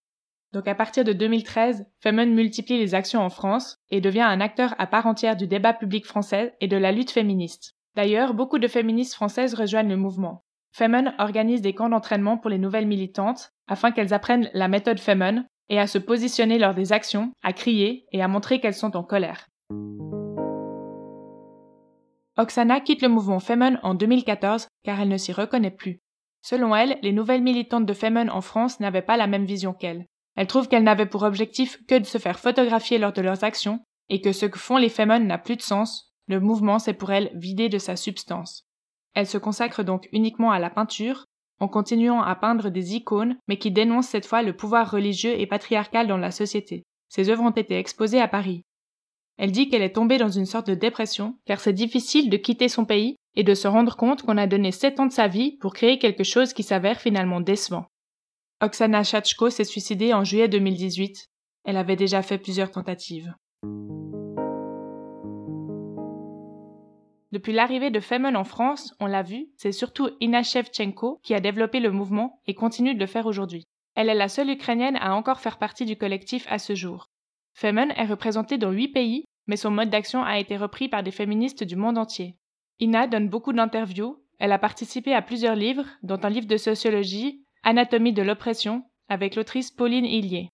Donc 0.53 0.67
à 0.67 0.75
partir 0.75 1.03
de 1.03 1.13
2013, 1.13 1.85
Femen 2.01 2.33
multiplie 2.33 2.77
les 2.77 2.95
actions 2.95 3.21
en 3.21 3.29
France 3.29 3.77
et 3.89 4.01
devient 4.01 4.21
un 4.21 4.41
acteur 4.41 4.75
à 4.77 4.87
part 4.87 5.05
entière 5.05 5.35
du 5.35 5.47
débat 5.47 5.73
public 5.73 6.05
français 6.05 6.55
et 6.61 6.67
de 6.67 6.77
la 6.77 6.91
lutte 6.91 7.11
féministe. 7.11 7.75
D'ailleurs, 7.95 8.33
beaucoup 8.33 8.59
de 8.59 8.67
féministes 8.67 9.15
françaises 9.15 9.55
rejoignent 9.55 9.89
le 9.89 9.97
mouvement. 9.97 10.43
Femen 10.71 11.15
organise 11.17 11.61
des 11.61 11.73
camps 11.73 11.89
d'entraînement 11.89 12.37
pour 12.37 12.49
les 12.49 12.59
nouvelles 12.59 12.87
militantes 12.87 13.51
afin 13.67 13.91
qu'elles 13.91 14.13
apprennent 14.13 14.49
la 14.53 14.67
méthode 14.67 14.99
Femen 14.99 15.47
et 15.69 15.79
à 15.79 15.87
se 15.87 15.97
positionner 15.97 16.59
lors 16.59 16.73
des 16.73 16.93
actions, 16.93 17.31
à 17.43 17.53
crier 17.53 18.05
et 18.11 18.21
à 18.21 18.27
montrer 18.27 18.59
qu'elles 18.59 18.73
sont 18.73 18.95
en 18.95 19.03
colère. 19.03 19.47
Oksana 22.37 22.79
quitte 22.79 23.01
le 23.01 23.09
mouvement 23.09 23.39
Femen 23.39 23.79
en 23.81 23.95
2014 23.95 24.67
car 24.83 25.01
elle 25.01 25.09
ne 25.09 25.17
s'y 25.17 25.33
reconnaît 25.33 25.71
plus. 25.71 25.99
Selon 26.43 26.75
elle, 26.75 26.99
les 27.01 27.11
nouvelles 27.11 27.41
militantes 27.41 27.87
de 27.87 27.93
Femen 27.93 28.29
en 28.29 28.41
France 28.41 28.79
n'avaient 28.79 29.01
pas 29.01 29.17
la 29.17 29.27
même 29.27 29.45
vision 29.45 29.73
qu'elle. 29.73 30.05
Elle 30.37 30.47
trouve 30.47 30.67
qu'elles 30.67 30.83
n'avaient 30.83 31.07
pour 31.07 31.23
objectif 31.23 31.83
que 31.87 31.97
de 31.97 32.05
se 32.05 32.19
faire 32.19 32.39
photographier 32.39 32.99
lors 32.99 33.11
de 33.11 33.21
leurs 33.21 33.43
actions 33.43 33.81
et 34.09 34.21
que 34.21 34.31
ce 34.31 34.45
que 34.45 34.59
font 34.59 34.77
les 34.77 34.87
Femen 34.87 35.25
n'a 35.25 35.39
plus 35.39 35.57
de 35.57 35.61
sens, 35.61 36.13
le 36.27 36.39
mouvement 36.39 36.79
s'est 36.79 36.93
pour 36.93 37.11
elle 37.11 37.31
vidé 37.33 37.69
de 37.69 37.79
sa 37.79 37.95
substance. 37.95 38.67
Elle 39.15 39.27
se 39.27 39.39
consacre 39.39 39.83
donc 39.83 40.07
uniquement 40.11 40.51
à 40.51 40.59
la 40.59 40.69
peinture, 40.69 41.25
en 41.59 41.67
continuant 41.67 42.21
à 42.21 42.35
peindre 42.35 42.69
des 42.69 42.95
icônes, 42.95 43.37
mais 43.47 43.57
qui 43.57 43.71
dénoncent 43.71 44.09
cette 44.09 44.27
fois 44.27 44.43
le 44.43 44.55
pouvoir 44.55 44.91
religieux 44.91 45.39
et 45.39 45.47
patriarcal 45.47 46.07
dans 46.07 46.17
la 46.17 46.29
société. 46.29 46.83
Ses 47.09 47.29
œuvres 47.29 47.43
ont 47.43 47.49
été 47.49 47.77
exposées 47.77 48.21
à 48.21 48.27
Paris. 48.27 48.61
Elle 49.37 49.51
dit 49.51 49.69
qu'elle 49.69 49.81
est 49.81 49.95
tombée 49.95 50.19
dans 50.19 50.29
une 50.29 50.45
sorte 50.45 50.67
de 50.67 50.75
dépression, 50.75 51.35
car 51.45 51.59
c'est 51.59 51.73
difficile 51.73 52.29
de 52.29 52.37
quitter 52.37 52.69
son 52.69 52.85
pays 52.85 53.15
et 53.35 53.43
de 53.43 53.55
se 53.55 53.67
rendre 53.67 53.95
compte 53.95 54.21
qu'on 54.21 54.37
a 54.37 54.45
donné 54.45 54.71
sept 54.71 54.99
ans 54.99 55.07
de 55.07 55.11
sa 55.11 55.27
vie 55.27 55.57
pour 55.57 55.73
créer 55.73 55.97
quelque 55.97 56.23
chose 56.23 56.53
qui 56.53 56.63
s'avère 56.63 56.99
finalement 56.99 57.41
décevant. 57.41 57.87
Oksana 58.59 59.03
Chachko 59.03 59.51
s'est 59.51 59.63
suicidée 59.63 60.15
en 60.15 60.23
juillet 60.23 60.47
2018. 60.47 61.29
Elle 61.63 61.77
avait 61.77 61.95
déjà 61.95 62.23
fait 62.23 62.39
plusieurs 62.39 62.71
tentatives. 62.71 63.35
Depuis 67.31 67.53
l'arrivée 67.53 67.91
de 67.91 67.99
Femen 67.99 68.35
en 68.35 68.43
France, 68.43 68.95
on 68.99 69.05
l'a 69.05 69.21
vu, 69.21 69.49
c'est 69.57 69.71
surtout 69.71 70.09
Ina 70.21 70.41
Shevchenko 70.41 71.19
qui 71.21 71.35
a 71.35 71.39
développé 71.39 71.79
le 71.79 71.91
mouvement 71.91 72.41
et 72.47 72.55
continue 72.55 72.95
de 72.95 72.99
le 72.99 73.05
faire 73.05 73.27
aujourd'hui. 73.27 73.63
Elle 73.93 74.09
est 74.09 74.15
la 74.15 74.27
seule 74.27 74.49
Ukrainienne 74.49 74.97
à 74.99 75.13
encore 75.13 75.39
faire 75.39 75.59
partie 75.59 75.85
du 75.85 75.95
collectif 75.95 76.47
à 76.49 76.57
ce 76.57 76.73
jour. 76.73 77.11
Femen 77.53 77.91
est 77.91 78.05
représentée 78.05 78.57
dans 78.57 78.71
huit 78.71 78.87
pays, 78.87 79.25
mais 79.45 79.57
son 79.57 79.69
mode 79.69 79.91
d'action 79.91 80.23
a 80.23 80.39
été 80.39 80.57
repris 80.57 80.89
par 80.89 81.03
des 81.03 81.11
féministes 81.11 81.63
du 81.63 81.75
monde 81.75 81.99
entier. 81.99 82.35
Ina 82.79 83.05
donne 83.05 83.29
beaucoup 83.29 83.53
d'interviews, 83.53 84.17
elle 84.39 84.51
a 84.51 84.59
participé 84.59 85.13
à 85.13 85.21
plusieurs 85.21 85.55
livres, 85.55 85.85
dont 86.01 86.19
un 86.23 86.29
livre 86.29 86.47
de 86.47 86.57
sociologie, 86.57 87.43
Anatomie 87.63 88.13
de 88.13 88.21
l'oppression, 88.21 88.83
avec 89.09 89.35
l'autrice 89.35 89.71
Pauline 89.71 90.05
Hillier. 90.05 90.49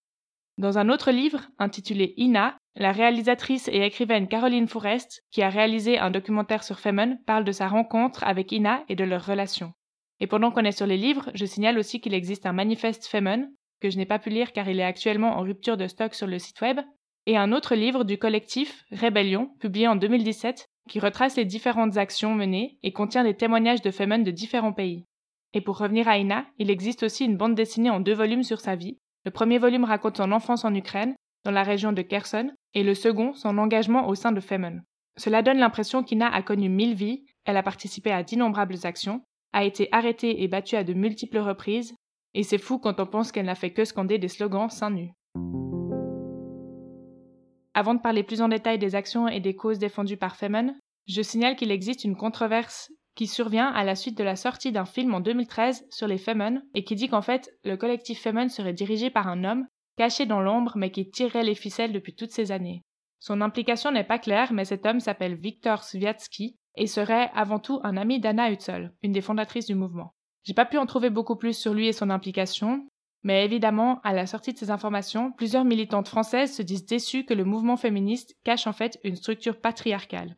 Dans 0.58 0.78
un 0.78 0.90
autre 0.90 1.12
livre, 1.12 1.48
intitulé 1.58 2.14
Ina, 2.18 2.58
la 2.76 2.92
réalisatrice 2.92 3.68
et 3.68 3.82
écrivaine 3.82 4.28
Caroline 4.28 4.68
Forest, 4.68 5.24
qui 5.32 5.42
a 5.42 5.50
réalisé 5.50 5.98
un 5.98 6.12
documentaire 6.12 6.64
sur 6.64 6.80
Femen, 6.80 7.20
parle 7.26 7.44
de 7.44 7.52
sa 7.52 7.68
rencontre 7.68 8.24
avec 8.24 8.52
Ina 8.52 8.84
et 8.90 8.96
de 8.96 9.04
leur 9.04 9.26
relation. 9.26 9.74
Et 10.20 10.28
pendant 10.28 10.52
qu'on 10.52 10.64
est 10.64 10.72
sur 10.72 10.86
les 10.86 10.98
livres, 10.98 11.32
je 11.34 11.46
signale 11.46 11.78
aussi 11.78 12.00
qu'il 12.00 12.14
existe 12.14 12.46
un 12.46 12.54
manifeste 12.54 13.08
Femen, 13.08 13.52
que 13.82 13.90
je 13.90 13.98
n'ai 13.98 14.06
pas 14.06 14.20
pu 14.20 14.30
lire 14.30 14.54
car 14.54 14.70
il 14.70 14.80
est 14.80 14.84
actuellement 14.84 15.38
en 15.38 15.42
rupture 15.42 15.78
de 15.78 15.88
stock 15.88 16.14
sur 16.14 16.28
le 16.28 16.40
site 16.40 16.62
web, 16.62 16.80
et 17.26 17.38
un 17.38 17.52
autre 17.52 17.76
livre 17.76 18.04
du 18.04 18.18
collectif 18.18 18.86
Rébellion, 18.92 19.50
publié 19.60 19.88
en 19.88 19.96
2017, 19.96 20.68
qui 20.90 21.00
retrace 21.00 21.36
les 21.36 21.46
différentes 21.46 21.98
actions 21.98 22.36
menées 22.36 22.78
et 22.84 22.92
contient 22.92 23.24
des 23.24 23.36
témoignages 23.36 23.82
de 23.82 23.92
Femen 23.92 24.24
de 24.24 24.32
différents 24.32 24.74
pays. 24.74 25.06
Et 25.54 25.62
pour 25.62 25.78
revenir 25.78 26.08
à 26.08 26.18
Ina, 26.18 26.46
il 26.58 26.70
existe 26.70 27.04
aussi 27.04 27.26
une 27.26 27.38
bande 27.38 27.56
dessinée 27.56 27.90
en 27.90 28.00
deux 28.00 28.14
volumes 28.14 28.44
sur 28.44 28.60
sa 28.60 28.76
vie. 28.76 28.98
Le 29.26 29.32
premier 29.32 29.60
volume 29.60 29.84
raconte 29.84 30.18
son 30.18 30.32
enfance 30.32 30.66
en 30.66 30.74
Ukraine, 30.74 31.16
dans 31.46 31.52
la 31.52 31.64
région 31.64 31.92
de 31.92 32.02
Kherson, 32.02 32.52
et 32.74 32.84
le 32.84 32.96
second 32.96 33.34
son 33.34 33.58
engagement 33.58 34.08
au 34.08 34.16
sein 34.16 34.32
de 34.32 34.40
Femen. 34.40 34.84
Cela 35.18 35.44
donne 35.44 35.60
l'impression 35.60 36.04
qu'Ina 36.04 36.28
a 36.28 36.42
connu 36.42 36.70
mille 36.70 36.96
vies, 36.96 37.26
elle 37.46 37.58
a 37.58 37.64
participé 37.64 38.12
à 38.12 38.24
d'innombrables 38.24 38.78
actions, 38.84 39.22
a 39.54 39.64
été 39.64 39.88
arrêtée 39.92 40.42
et 40.42 40.48
battue 40.48 40.76
à 40.76 40.84
de 40.84 40.94
multiples 40.94 41.38
reprises, 41.38 41.94
et 42.34 42.42
c'est 42.42 42.58
fou 42.58 42.80
quand 42.80 43.00
on 43.00 43.06
pense 43.06 43.32
qu'elle 43.32 43.46
n'a 43.46 43.56
fait 43.56 43.74
que 43.74 43.86
scander 43.86 44.18
des 44.18 44.28
slogans 44.28 44.70
seins 44.70 44.90
nus. 44.90 45.12
Avant 47.76 47.94
de 47.94 48.02
parler 48.02 48.24
plus 48.24 48.42
en 48.42 48.48
détail 48.48 48.80
des 48.80 48.96
actions 48.96 49.28
et 49.28 49.40
des 49.40 49.56
causes 49.56 49.80
défendues 49.80 50.18
par 50.18 50.36
Femen, 50.36 50.76
je 51.08 51.22
signale 51.22 51.56
qu'il 51.56 51.72
existe 51.72 52.04
une 52.04 52.16
controverse 52.16 52.92
qui 53.16 53.28
survient 53.28 53.68
à 53.68 53.84
la 53.84 53.96
suite 53.96 54.18
de 54.18 54.24
la 54.24 54.36
sortie 54.36 54.72
d'un 54.72 54.86
film 54.86 55.14
en 55.14 55.20
2013 55.20 55.86
sur 55.90 56.08
les 56.08 56.18
Femen 56.18 56.64
et 56.74 56.84
qui 56.84 56.96
dit 56.96 57.10
qu'en 57.10 57.22
fait 57.22 57.52
le 57.64 57.78
collectif 57.78 58.22
Femen 58.22 58.50
serait 58.50 58.74
dirigé 58.74 59.10
par 59.10 59.28
un 59.28 59.44
homme 59.44 59.68
caché 59.98 60.26
dans 60.26 60.42
l'ombre 60.42 60.74
mais 60.76 60.92
qui 60.92 61.10
tirerait 61.10 61.44
les 61.44 61.56
ficelles 61.56 61.94
depuis 61.94 62.16
toutes 62.16 62.32
ces 62.32 62.52
années. 62.52 62.82
Son 63.20 63.40
implication 63.40 63.90
n'est 63.92 64.04
pas 64.04 64.20
claire, 64.20 64.52
mais 64.52 64.66
cet 64.66 64.86
homme 64.86 65.00
s'appelle 65.00 65.36
Viktor 65.36 65.84
Sviatsky 65.84 66.58
et 66.76 66.88
serait 66.88 67.32
avant 67.34 67.60
tout 67.60 67.80
un 67.84 67.96
ami 67.96 68.20
d'Anna 68.20 68.52
Hutzol, 68.52 68.94
une 69.02 69.14
des 69.14 69.22
fondatrices 69.22 69.68
du 69.68 69.76
mouvement. 69.76 70.14
J'ai 70.44 70.54
pas 70.54 70.66
pu 70.66 70.78
en 70.78 70.86
trouver 70.86 71.10
beaucoup 71.10 71.38
plus 71.38 71.58
sur 71.58 71.74
lui 71.74 71.88
et 71.88 71.94
son 71.94 72.10
implication, 72.10 72.86
mais 73.24 73.46
évidemment, 73.46 74.02
à 74.04 74.12
la 74.12 74.26
sortie 74.26 74.52
de 74.52 74.58
ces 74.58 74.72
informations, 74.72 75.32
plusieurs 75.32 75.64
militantes 75.64 76.10
françaises 76.10 76.54
se 76.54 76.62
disent 76.62 76.86
déçues 76.86 77.24
que 77.24 77.34
le 77.34 77.46
mouvement 77.46 77.78
féministe 77.78 78.36
cache 78.44 78.68
en 78.68 78.74
fait 78.74 79.00
une 79.06 79.16
structure 79.16 79.62
patriarcale. 79.62 80.36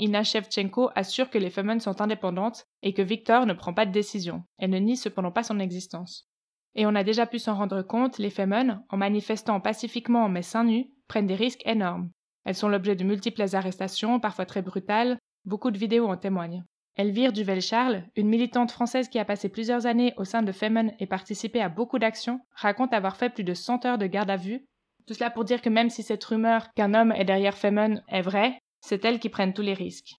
Ina 0.00 0.24
Shevchenko 0.24 0.90
assure 0.94 1.30
que 1.30 1.38
les 1.38 1.50
femmes 1.50 1.78
sont 1.80 2.00
indépendantes 2.00 2.66
et 2.82 2.94
que 2.94 3.02
Victor 3.02 3.46
ne 3.46 3.52
prend 3.52 3.72
pas 3.72 3.86
de 3.86 3.92
décision. 3.92 4.42
Elle 4.58 4.70
ne 4.70 4.78
nie 4.78 4.96
cependant 4.96 5.30
pas 5.30 5.44
son 5.44 5.60
existence. 5.60 6.28
Et 6.74 6.86
on 6.86 6.94
a 6.94 7.04
déjà 7.04 7.26
pu 7.26 7.38
s'en 7.38 7.54
rendre 7.54 7.82
compte, 7.82 8.18
les 8.18 8.30
femmes, 8.30 8.82
en 8.88 8.96
manifestant 8.96 9.60
pacifiquement 9.60 10.28
mais 10.28 10.42
seins 10.42 10.64
nus, 10.64 10.90
prennent 11.06 11.28
des 11.28 11.36
risques 11.36 11.64
énormes. 11.64 12.10
Elles 12.44 12.56
sont 12.56 12.68
l'objet 12.68 12.96
de 12.96 13.04
multiples 13.04 13.44
arrestations, 13.54 14.18
parfois 14.18 14.46
très 14.46 14.62
brutales, 14.62 15.18
beaucoup 15.44 15.70
de 15.70 15.78
vidéos 15.78 16.08
en 16.08 16.16
témoignent. 16.16 16.64
Elvire 16.96 17.32
Duvel-Charles, 17.32 18.04
une 18.16 18.28
militante 18.28 18.70
française 18.70 19.08
qui 19.08 19.18
a 19.18 19.24
passé 19.24 19.48
plusieurs 19.48 19.86
années 19.86 20.14
au 20.16 20.24
sein 20.24 20.42
de 20.42 20.52
Femen 20.52 20.94
et 21.00 21.06
participé 21.06 21.60
à 21.60 21.68
beaucoup 21.68 21.98
d'actions, 21.98 22.40
raconte 22.52 22.94
avoir 22.94 23.16
fait 23.16 23.30
plus 23.30 23.44
de 23.44 23.54
100 23.54 23.84
heures 23.84 23.98
de 23.98 24.06
garde 24.06 24.30
à 24.30 24.36
vue. 24.36 24.64
Tout 25.06 25.14
cela 25.14 25.30
pour 25.30 25.44
dire 25.44 25.60
que 25.60 25.68
même 25.68 25.90
si 25.90 26.02
cette 26.02 26.24
rumeur 26.24 26.68
qu'un 26.74 26.94
homme 26.94 27.12
est 27.12 27.24
derrière 27.24 27.58
Femen 27.58 28.02
est 28.08 28.22
vraie, 28.22 28.58
c'est 28.86 29.02
elles 29.06 29.18
qui 29.18 29.30
prennent 29.30 29.54
tous 29.54 29.62
les 29.62 29.72
risques. 29.72 30.16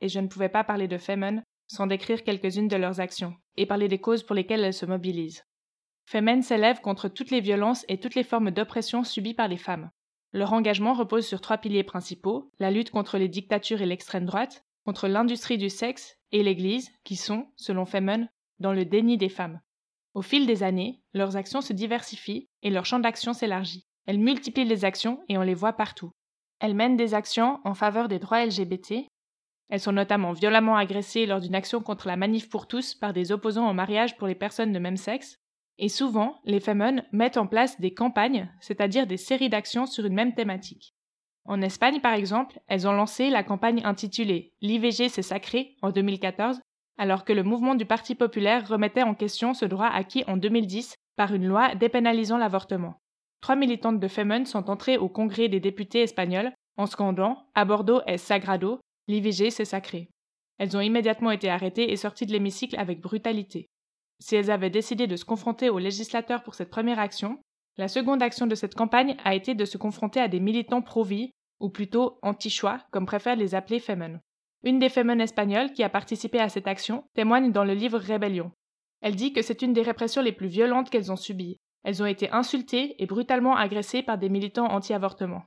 Et 0.00 0.08
je 0.08 0.18
ne 0.18 0.26
pouvais 0.26 0.48
pas 0.48 0.64
parler 0.64 0.88
de 0.88 0.98
Femen 0.98 1.44
sans 1.68 1.86
décrire 1.86 2.24
quelques-unes 2.24 2.66
de 2.66 2.76
leurs 2.76 2.98
actions 2.98 3.36
et 3.56 3.66
parler 3.66 3.86
des 3.86 4.00
causes 4.00 4.24
pour 4.24 4.34
lesquelles 4.34 4.64
elles 4.64 4.74
se 4.74 4.84
mobilisent. 4.84 5.44
Femen 6.06 6.42
s'élève 6.42 6.80
contre 6.80 7.08
toutes 7.08 7.30
les 7.30 7.40
violences 7.40 7.84
et 7.88 8.00
toutes 8.00 8.16
les 8.16 8.24
formes 8.24 8.50
d'oppression 8.50 9.04
subies 9.04 9.32
par 9.32 9.46
les 9.46 9.56
femmes. 9.56 9.90
Leur 10.32 10.52
engagement 10.52 10.92
repose 10.94 11.24
sur 11.24 11.40
trois 11.40 11.58
piliers 11.58 11.84
principaux 11.84 12.50
la 12.58 12.72
lutte 12.72 12.90
contre 12.90 13.16
les 13.16 13.28
dictatures 13.28 13.80
et 13.80 13.86
l'extrême 13.86 14.26
droite, 14.26 14.64
contre 14.84 15.06
l'industrie 15.06 15.56
du 15.56 15.70
sexe 15.70 16.16
et 16.32 16.42
l'Église, 16.42 16.90
qui 17.04 17.14
sont, 17.14 17.46
selon 17.54 17.86
Femen, 17.86 18.28
dans 18.58 18.72
le 18.72 18.84
déni 18.84 19.16
des 19.18 19.28
femmes. 19.28 19.60
Au 20.14 20.20
fil 20.20 20.46
des 20.46 20.64
années, 20.64 21.00
leurs 21.12 21.36
actions 21.36 21.60
se 21.60 21.72
diversifient 21.72 22.48
et 22.64 22.70
leur 22.70 22.86
champ 22.86 22.98
d'action 22.98 23.34
s'élargit. 23.34 23.86
Elles 24.06 24.18
multiplient 24.18 24.64
les 24.64 24.84
actions 24.84 25.22
et 25.28 25.38
on 25.38 25.42
les 25.42 25.54
voit 25.54 25.74
partout. 25.74 26.12
Elles 26.64 26.74
mènent 26.74 26.96
des 26.96 27.12
actions 27.12 27.60
en 27.64 27.74
faveur 27.74 28.08
des 28.08 28.18
droits 28.18 28.42
LGBT, 28.42 29.04
elles 29.68 29.80
sont 29.80 29.92
notamment 29.92 30.32
violemment 30.32 30.78
agressées 30.78 31.26
lors 31.26 31.40
d'une 31.40 31.54
action 31.54 31.82
contre 31.82 32.08
la 32.08 32.16
manif 32.16 32.48
pour 32.48 32.66
tous 32.66 32.94
par 32.94 33.12
des 33.12 33.32
opposants 33.32 33.68
au 33.68 33.74
mariage 33.74 34.16
pour 34.16 34.26
les 34.26 34.34
personnes 34.34 34.72
de 34.72 34.78
même 34.78 34.96
sexe, 34.96 35.36
et 35.76 35.90
souvent, 35.90 36.40
les 36.46 36.60
Femen 36.60 37.04
mettent 37.12 37.36
en 37.36 37.46
place 37.46 37.78
des 37.82 37.92
campagnes, 37.92 38.50
c'est-à-dire 38.60 39.06
des 39.06 39.18
séries 39.18 39.50
d'actions 39.50 39.84
sur 39.84 40.06
une 40.06 40.14
même 40.14 40.32
thématique. 40.32 40.94
En 41.44 41.60
Espagne, 41.60 42.00
par 42.00 42.14
exemple, 42.14 42.58
elles 42.66 42.88
ont 42.88 42.92
lancé 42.92 43.28
la 43.28 43.42
campagne 43.42 43.82
intitulée 43.84 44.54
L'IVG 44.62 45.10
c'est 45.10 45.20
sacré 45.20 45.76
en 45.82 45.90
2014, 45.90 46.62
alors 46.96 47.26
que 47.26 47.34
le 47.34 47.42
mouvement 47.42 47.74
du 47.74 47.84
Parti 47.84 48.14
populaire 48.14 48.66
remettait 48.66 49.02
en 49.02 49.14
question 49.14 49.52
ce 49.52 49.66
droit 49.66 49.88
acquis 49.88 50.24
en 50.28 50.38
2010 50.38 50.94
par 51.14 51.34
une 51.34 51.46
loi 51.46 51.74
dépénalisant 51.74 52.38
l'avortement. 52.38 53.02
Trois 53.44 53.56
militantes 53.56 54.00
de 54.00 54.08
Femen 54.08 54.46
sont 54.46 54.70
entrées 54.70 54.96
au 54.96 55.10
Congrès 55.10 55.48
des 55.48 55.60
députés 55.60 56.00
espagnols 56.00 56.50
en 56.78 56.86
scandant 56.86 57.46
À 57.54 57.66
Bordeaux 57.66 58.00
est 58.06 58.16
sagrado, 58.16 58.80
l'IVG 59.06 59.50
c'est 59.50 59.66
sacré. 59.66 60.08
Elles 60.56 60.78
ont 60.78 60.80
immédiatement 60.80 61.30
été 61.30 61.50
arrêtées 61.50 61.92
et 61.92 61.96
sorties 61.96 62.24
de 62.24 62.32
l'hémicycle 62.32 62.78
avec 62.78 63.02
brutalité. 63.02 63.66
Si 64.18 64.34
elles 64.34 64.50
avaient 64.50 64.70
décidé 64.70 65.06
de 65.06 65.16
se 65.16 65.26
confronter 65.26 65.68
aux 65.68 65.78
législateurs 65.78 66.42
pour 66.42 66.54
cette 66.54 66.70
première 66.70 66.98
action, 66.98 67.38
la 67.76 67.88
seconde 67.88 68.22
action 68.22 68.46
de 68.46 68.54
cette 68.54 68.74
campagne 68.74 69.14
a 69.24 69.34
été 69.34 69.54
de 69.54 69.66
se 69.66 69.76
confronter 69.76 70.20
à 70.20 70.28
des 70.28 70.40
militants 70.40 70.80
pro-vie, 70.80 71.32
ou 71.60 71.68
plutôt 71.68 72.18
anti-choix, 72.22 72.80
comme 72.92 73.04
préfèrent 73.04 73.36
les 73.36 73.54
appeler 73.54 73.78
Femen. 73.78 74.22
Une 74.62 74.78
des 74.78 74.88
Femen 74.88 75.20
espagnoles 75.20 75.74
qui 75.74 75.82
a 75.82 75.90
participé 75.90 76.38
à 76.38 76.48
cette 76.48 76.66
action 76.66 77.04
témoigne 77.12 77.52
dans 77.52 77.64
le 77.64 77.74
livre 77.74 77.98
Rébellion. 77.98 78.52
Elle 79.02 79.16
dit 79.16 79.34
que 79.34 79.42
c'est 79.42 79.60
une 79.60 79.74
des 79.74 79.82
répressions 79.82 80.22
les 80.22 80.32
plus 80.32 80.48
violentes 80.48 80.88
qu'elles 80.88 81.12
ont 81.12 81.16
subies. 81.16 81.58
Elles 81.84 82.02
ont 82.02 82.06
été 82.06 82.30
insultées 82.30 83.00
et 83.02 83.06
brutalement 83.06 83.56
agressées 83.56 84.02
par 84.02 84.18
des 84.18 84.28
militants 84.28 84.66
anti-avortement. 84.66 85.44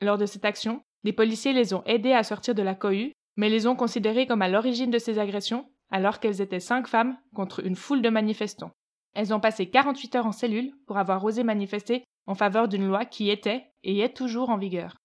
Lors 0.00 0.18
de 0.18 0.26
cette 0.26 0.44
action, 0.44 0.82
des 1.02 1.12
policiers 1.12 1.52
les 1.52 1.74
ont 1.74 1.82
aidées 1.86 2.12
à 2.12 2.22
sortir 2.22 2.54
de 2.54 2.62
la 2.62 2.74
cohue, 2.74 3.12
mais 3.36 3.48
les 3.48 3.66
ont 3.66 3.76
considérées 3.76 4.26
comme 4.26 4.42
à 4.42 4.48
l'origine 4.48 4.90
de 4.90 4.98
ces 4.98 5.18
agressions, 5.18 5.70
alors 5.90 6.20
qu'elles 6.20 6.42
étaient 6.42 6.60
cinq 6.60 6.86
femmes 6.86 7.16
contre 7.34 7.64
une 7.64 7.76
foule 7.76 8.02
de 8.02 8.10
manifestants. 8.10 8.72
Elles 9.14 9.32
ont 9.32 9.40
passé 9.40 9.70
48 9.70 10.16
heures 10.16 10.26
en 10.26 10.32
cellule 10.32 10.72
pour 10.86 10.98
avoir 10.98 11.24
osé 11.24 11.42
manifester 11.42 12.04
en 12.26 12.34
faveur 12.34 12.68
d'une 12.68 12.86
loi 12.86 13.04
qui 13.04 13.30
était 13.30 13.64
et 13.82 13.98
est 14.00 14.14
toujours 14.14 14.50
en 14.50 14.58
vigueur. 14.58 14.98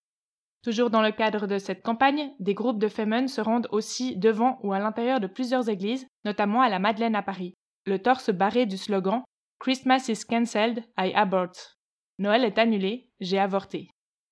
Toujours 0.63 0.89
dans 0.89 1.01
le 1.01 1.11
cadre 1.11 1.47
de 1.47 1.57
cette 1.57 1.83
campagne, 1.83 2.31
des 2.39 2.53
groupes 2.53 2.79
de 2.79 2.87
Femen 2.87 3.27
se 3.27 3.41
rendent 3.41 3.67
aussi 3.71 4.17
devant 4.17 4.59
ou 4.63 4.73
à 4.73 4.79
l'intérieur 4.79 5.19
de 5.19 5.27
plusieurs 5.27 5.69
églises, 5.69 6.07
notamment 6.25 6.61
à 6.61 6.69
la 6.69 6.79
Madeleine 6.79 7.15
à 7.15 7.21
Paris, 7.21 7.53
le 7.85 7.99
torse 7.99 8.29
barré 8.29 8.65
du 8.65 8.77
slogan 8.77 9.23
Christmas 9.63 10.09
is 10.09 10.25
cancelled, 10.25 10.83
I 10.97 11.13
abort. 11.15 11.53
Noël 12.19 12.43
est 12.43 12.57
annulé, 12.57 13.07
j'ai 13.21 13.39
avorté. 13.39 13.87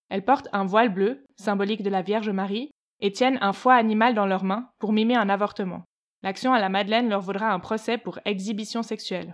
Elles 0.10 0.26
portent 0.26 0.50
un 0.52 0.66
voile 0.66 0.94
bleu, 0.94 1.26
symbolique 1.38 1.84
de 1.84 1.90
la 1.90 2.02
Vierge 2.02 2.30
Marie, 2.30 2.70
et 3.00 3.14
tiennent 3.14 3.38
un 3.40 3.54
foie 3.54 3.76
animal 3.76 4.14
dans 4.14 4.26
leurs 4.26 4.44
mains 4.44 4.70
pour 4.78 4.92
mimer 4.92 5.16
un 5.16 5.30
avortement. 5.30 5.86
L'action 6.22 6.52
à 6.52 6.60
la 6.60 6.68
Madeleine 6.68 7.08
leur 7.08 7.22
vaudra 7.22 7.54
un 7.54 7.62
procès 7.62 7.98
pour 7.98 8.20
exhibition 8.26 8.84
sexuelle. 8.84 9.34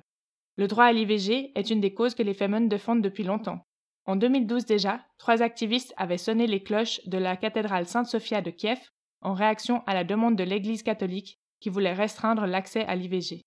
Le 0.55 0.67
droit 0.67 0.85
à 0.85 0.93
l'IVG 0.93 1.51
est 1.55 1.71
une 1.71 1.81
des 1.81 1.95
causes 1.95 2.13
que 2.13 2.21
les 2.21 2.35
Femen 2.35 2.69
défendent 2.69 3.01
depuis 3.01 3.23
longtemps. 3.23 3.63
En 4.05 4.17
2012 4.17 4.67
déjà, 4.67 5.03
trois 5.17 5.41
activistes 5.41 5.95
avaient 5.97 6.19
sonné 6.19 6.45
les 6.45 6.61
cloches 6.61 7.01
de 7.07 7.17
la 7.17 7.35
cathédrale 7.37 7.87
Sainte-Sophia 7.87 8.41
de 8.41 8.51
Kiev 8.51 8.77
en 9.21 9.33
réaction 9.33 9.81
à 9.87 9.95
la 9.95 10.03
demande 10.03 10.35
de 10.35 10.43
l'Église 10.43 10.83
catholique 10.83 11.39
qui 11.59 11.69
voulait 11.69 11.93
restreindre 11.93 12.45
l'accès 12.45 12.85
à 12.85 12.95
l'IVG. 12.95 13.46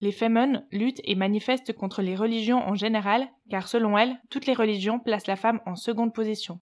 Les 0.00 0.12
Femen 0.12 0.64
luttent 0.70 1.00
et 1.04 1.16
manifestent 1.16 1.72
contre 1.72 2.02
les 2.02 2.14
religions 2.14 2.58
en 2.58 2.74
général, 2.74 3.28
car 3.50 3.66
selon 3.66 3.98
elles, 3.98 4.16
toutes 4.30 4.46
les 4.46 4.54
religions 4.54 5.00
placent 5.00 5.26
la 5.26 5.36
femme 5.36 5.60
en 5.66 5.74
seconde 5.74 6.14
position. 6.14 6.60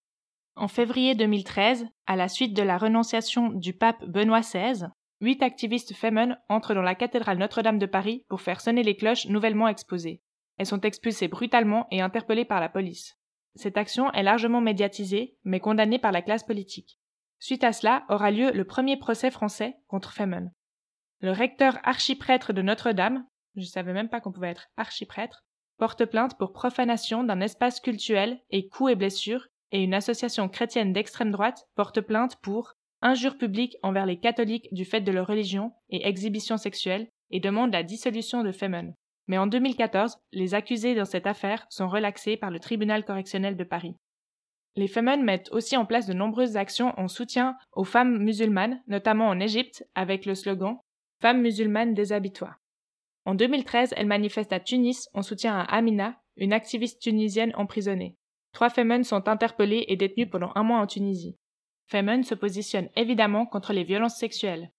En 0.54 0.68
février 0.68 1.14
2013, 1.14 1.86
à 2.06 2.16
la 2.16 2.28
suite 2.28 2.54
de 2.54 2.62
la 2.62 2.78
renonciation 2.78 3.50
du 3.50 3.74
pape 3.74 4.02
Benoît 4.06 4.40
XVI, 4.40 4.86
huit 5.20 5.42
activistes 5.42 5.94
Femen 5.94 6.38
entrent 6.48 6.74
dans 6.74 6.80
la 6.80 6.94
cathédrale 6.94 7.36
Notre-Dame 7.36 7.78
de 7.78 7.84
Paris 7.84 8.24
pour 8.28 8.40
faire 8.40 8.62
sonner 8.62 8.82
les 8.82 8.96
cloches 8.96 9.26
nouvellement 9.26 9.68
exposées. 9.68 10.22
Elles 10.56 10.64
sont 10.64 10.80
expulsées 10.80 11.28
brutalement 11.28 11.86
et 11.90 12.00
interpellées 12.00 12.46
par 12.46 12.60
la 12.60 12.70
police. 12.70 13.18
Cette 13.54 13.76
action 13.76 14.10
est 14.12 14.22
largement 14.22 14.62
médiatisée, 14.62 15.36
mais 15.44 15.60
condamnée 15.60 15.98
par 15.98 16.12
la 16.12 16.22
classe 16.22 16.44
politique. 16.44 16.98
Suite 17.38 17.64
à 17.64 17.72
cela 17.72 18.04
aura 18.08 18.30
lieu 18.30 18.50
le 18.52 18.64
premier 18.64 18.96
procès 18.96 19.30
français 19.30 19.76
contre 19.88 20.12
Femen. 20.12 20.52
Le 21.20 21.32
recteur 21.32 21.78
archiprêtre 21.82 22.52
de 22.52 22.62
Notre-Dame, 22.62 23.24
je 23.54 23.60
ne 23.60 23.66
savais 23.66 23.92
même 23.94 24.08
pas 24.08 24.20
qu'on 24.20 24.32
pouvait 24.32 24.50
être 24.50 24.68
archiprêtre, 24.76 25.44
porte 25.78 26.04
plainte 26.04 26.36
pour 26.38 26.52
profanation 26.52 27.24
d'un 27.24 27.40
espace 27.40 27.80
cultuel 27.80 28.40
et 28.50 28.68
coups 28.68 28.92
et 28.92 28.96
blessures, 28.96 29.46
et 29.72 29.82
une 29.82 29.94
association 29.94 30.48
chrétienne 30.48 30.92
d'extrême 30.92 31.32
droite 31.32 31.66
porte 31.74 32.00
plainte 32.00 32.36
pour 32.36 32.74
injure 33.02 33.36
publique 33.38 33.76
envers 33.82 34.06
les 34.06 34.18
catholiques 34.18 34.72
du 34.72 34.84
fait 34.84 35.00
de 35.00 35.12
leur 35.12 35.26
religion 35.26 35.72
et 35.90 36.06
exhibition 36.06 36.56
sexuelle 36.56 37.08
et 37.30 37.40
demande 37.40 37.72
la 37.72 37.82
dissolution 37.82 38.42
de 38.42 38.52
Femen. 38.52 38.94
Mais 39.26 39.38
en 39.38 39.46
2014, 39.46 40.18
les 40.32 40.54
accusés 40.54 40.94
dans 40.94 41.04
cette 41.04 41.26
affaire 41.26 41.66
sont 41.68 41.88
relaxés 41.88 42.36
par 42.36 42.50
le 42.50 42.60
tribunal 42.60 43.04
correctionnel 43.04 43.56
de 43.56 43.64
Paris. 43.64 43.96
Les 44.76 44.88
Femen 44.88 45.24
mettent 45.24 45.50
aussi 45.52 45.76
en 45.76 45.86
place 45.86 46.06
de 46.06 46.12
nombreuses 46.12 46.56
actions 46.56 46.92
en 46.98 47.08
soutien 47.08 47.56
aux 47.72 47.84
femmes 47.84 48.18
musulmanes, 48.18 48.82
notamment 48.86 49.28
en 49.28 49.40
Égypte, 49.40 49.84
avec 49.94 50.26
le 50.26 50.34
slogan 50.34 50.78
Femmes 51.20 51.40
musulmanes 51.40 51.94
déshabille-toi. 51.94 52.54
En 53.24 53.34
2013, 53.34 53.94
elles 53.96 54.06
manifestent 54.06 54.52
à 54.52 54.60
Tunis 54.60 55.08
en 55.14 55.22
soutien 55.22 55.58
à 55.58 55.62
Amina, 55.62 56.20
une 56.36 56.52
activiste 56.52 57.00
tunisienne 57.00 57.52
emprisonnée. 57.56 58.16
Trois 58.52 58.70
Femen 58.70 59.04
sont 59.04 59.28
interpellées 59.28 59.84
et 59.88 59.96
détenues 59.96 60.28
pendant 60.28 60.52
un 60.54 60.62
mois 60.62 60.78
en 60.78 60.86
Tunisie. 60.86 61.36
Femen 61.88 62.22
se 62.22 62.34
positionne 62.34 62.88
évidemment 62.96 63.46
contre 63.46 63.72
les 63.72 63.84
violences 63.84 64.18
sexuelles. 64.18 64.70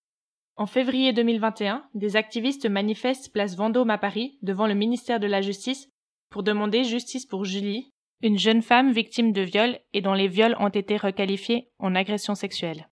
En 0.55 0.65
février 0.65 1.13
2021, 1.13 1.87
des 1.93 2.15
activistes 2.15 2.65
manifestent 2.67 3.31
place 3.31 3.55
Vendôme 3.55 3.89
à 3.89 3.97
Paris 3.97 4.39
devant 4.41 4.67
le 4.67 4.73
ministère 4.73 5.19
de 5.19 5.27
la 5.27 5.41
Justice 5.41 5.89
pour 6.29 6.43
demander 6.43 6.83
justice 6.83 7.25
pour 7.25 7.45
Julie, 7.45 7.91
une 8.21 8.37
jeune 8.39 8.61
femme 8.61 8.91
victime 8.91 9.31
de 9.31 9.41
viol 9.41 9.79
et 9.93 10.01
dont 10.01 10.13
les 10.13 10.27
viols 10.27 10.57
ont 10.59 10.69
été 10.69 10.97
requalifiés 10.97 11.69
en 11.79 11.95
agression 11.95 12.35
sexuelle. 12.35 12.89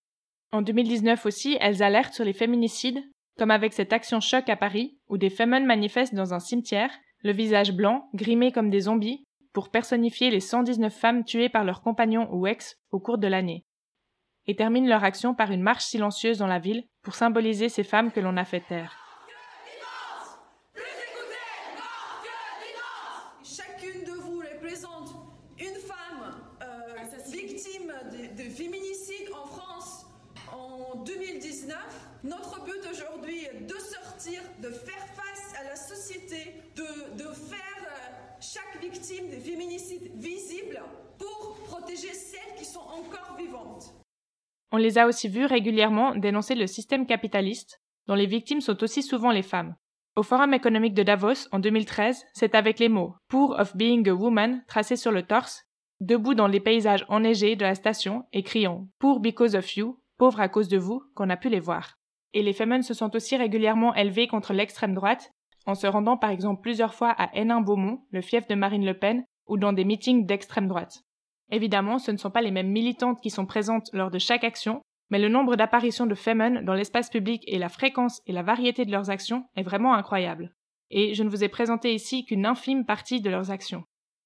En 0.52 0.62
2019 0.62 1.26
aussi, 1.26 1.58
elles 1.60 1.82
alertent 1.82 2.14
sur 2.14 2.24
les 2.24 2.34
féminicides, 2.34 3.02
comme 3.38 3.52
avec 3.52 3.74
cette 3.74 3.94
action 3.94 4.20
choc 4.20 4.50
à 4.50 4.56
Paris, 4.56 4.98
où 5.10 5.18
des 5.18 5.30
femmes 5.30 5.66
manifestent 5.66 6.16
dans 6.16 6.34
un 6.34 6.40
cimetière, 6.40 6.92
le 7.24 7.34
visage 7.34 7.74
blanc, 7.74 8.10
grimé 8.14 8.52
comme 8.52 8.70
des 8.70 8.82
zombies, 8.82 9.26
pour 9.54 9.70
personnifier 9.70 10.30
les 10.30 10.42
119 10.42 10.94
femmes 10.94 11.24
tuées 11.24 11.50
par 11.50 11.64
leurs 11.64 11.82
compagnons 11.82 12.28
ou 12.32 12.46
ex 12.48 12.78
au 12.92 13.00
cours 13.00 13.18
de 13.18 13.28
l'année 13.28 13.66
et 14.48 14.56
terminent 14.56 14.88
leur 14.88 15.04
action 15.04 15.34
par 15.34 15.52
une 15.52 15.62
marche 15.62 15.86
silencieuse 15.86 16.38
dans 16.38 16.48
la 16.48 16.60
ville 16.60 16.84
pour 17.02 17.16
symboliser 17.16 17.70
ces 17.70 17.84
femmes 17.84 18.12
que 18.12 18.20
l'on 18.20 18.38
a 18.38 18.46
fait 18.46 18.62
taire. 18.62 18.96
Chacune 23.44 24.04
de 24.04 24.12
vous 24.12 24.40
représente 24.40 25.16
une 25.60 25.76
femme 25.76 26.42
euh, 26.62 27.32
victime 27.32 27.94
de, 28.12 28.44
de, 28.44 28.50
féminicide 28.50 29.30
en 29.34 29.46
France 29.48 30.06
en 30.52 31.04
2019. 31.04 31.78
Notre 32.24 32.64
but 32.64 32.90
aujourd'hui 32.92 33.46
est 33.46 33.62
de 33.62 33.76
de 34.26 34.70
faire 34.70 35.06
face 35.14 35.54
à 35.60 35.64
la 35.64 35.76
société, 35.76 36.54
de, 36.76 36.84
faire 37.26 37.60
euh, 37.84 38.40
chaque 38.42 38.82
victime 38.82 39.30
de 39.30 39.36
féminicide 39.36 40.12
visible 40.16 40.82
pour 41.20 41.58
protéger 41.66 42.12
celles 42.12 42.56
qui 42.58 42.66
sont 42.66 42.80
encore 42.80 43.38
vivantes. 43.38 43.94
On 44.72 44.78
les 44.78 44.98
a 44.98 45.06
aussi 45.06 45.30
vus 45.30 45.46
régulièrement 45.46 46.16
dénoncer 46.16 46.56
le 46.56 46.66
système 46.66 47.06
capitaliste, 47.06 47.82
dont 48.08 48.16
les 48.16 48.26
victimes 48.26 48.62
sont 48.62 48.82
aussi 48.84 49.04
souvent 49.04 49.30
les 49.30 49.44
femmes. 49.44 49.76
Au 50.16 50.24
Forum 50.24 50.56
économique 50.56 50.96
de 50.96 51.04
Davos 51.04 51.48
en 51.52 51.60
2013, 51.60 52.26
c'est 52.34 52.56
avec 52.56 52.80
les 52.80 52.90
mots 52.90 53.14
Poor 53.28 53.52
of 53.60 53.76
being 53.78 54.10
a 54.10 54.14
woman 54.14 54.64
tracés 54.68 54.96
sur 54.96 55.12
le 55.12 55.22
torse, 55.22 55.66
debout 56.00 56.34
dans 56.34 56.48
les 56.48 56.60
paysages 56.60 57.06
enneigés 57.10 57.56
de 57.56 57.64
la 57.64 57.76
station 57.76 58.26
et 58.34 58.42
criant 58.42 58.88
Poor 58.98 59.20
because 59.20 59.54
of 59.54 59.78
you, 59.78 60.00
pauvre 60.18 60.42
à 60.42 60.50
cause 60.50 60.68
de 60.68 60.80
vous, 60.80 61.04
qu'on 61.14 61.30
a 61.30 61.38
pu 61.38 61.50
les 61.50 61.60
voir. 61.60 62.00
Et 62.34 62.44
les 62.44 62.54
femmes 62.54 62.82
se 62.82 62.94
sont 62.94 63.16
aussi 63.16 63.38
régulièrement 63.38 63.94
élevées 63.96 64.28
contre 64.28 64.54
l'extrême 64.54 64.94
droite, 64.94 65.32
en 65.66 65.76
se 65.76 65.88
rendant 65.88 66.18
par 66.18 66.30
exemple 66.30 66.62
plusieurs 66.62 66.94
fois 66.94 67.12
à 67.12 67.34
Hénin-Beaumont, 67.36 68.02
le 68.12 68.22
fief 68.22 68.48
de 68.48 68.56
Marine 68.56 68.86
Le 68.86 68.98
Pen, 68.98 69.24
ou 69.48 69.58
dans 69.58 69.74
des 69.74 69.86
meetings 69.86 70.26
d'extrême 70.26 70.68
droite. 70.68 71.04
Évidemment, 71.52 72.00
ce 72.00 72.12
ne 72.12 72.18
sont 72.18 72.32
pas 72.32 72.42
les 72.42 72.52
mêmes 72.52 72.72
militantes 72.72 73.22
qui 73.22 73.30
sont 73.30 73.46
présentes 73.46 73.90
lors 73.94 74.12
de 74.12 74.20
chaque 74.20 74.44
action, 74.44 74.82
mais 75.10 75.20
le 75.20 75.30
nombre 75.30 75.56
d'apparitions 75.56 76.08
de 76.08 76.16
Femen 76.16 76.66
dans 76.66 76.74
l'espace 76.74 77.10
public 77.10 77.44
et 77.48 77.60
la 77.60 77.70
fréquence 77.70 78.22
et 78.26 78.32
la 78.32 78.42
variété 78.42 78.86
de 78.86 78.92
leurs 78.92 79.10
actions 79.10 79.46
est 79.56 79.64
vraiment 79.64 79.94
incroyable. 79.94 80.56
Et 80.90 81.14
je 81.14 81.24
ne 81.24 81.30
vous 81.30 81.44
ai 81.44 81.50
présenté 81.50 81.94
ici 81.94 82.26
qu'une 82.26 82.46
infime 82.46 82.86
partie 82.86 83.22
de 83.22 83.30
leurs 83.30 83.52
actions. 83.52 83.84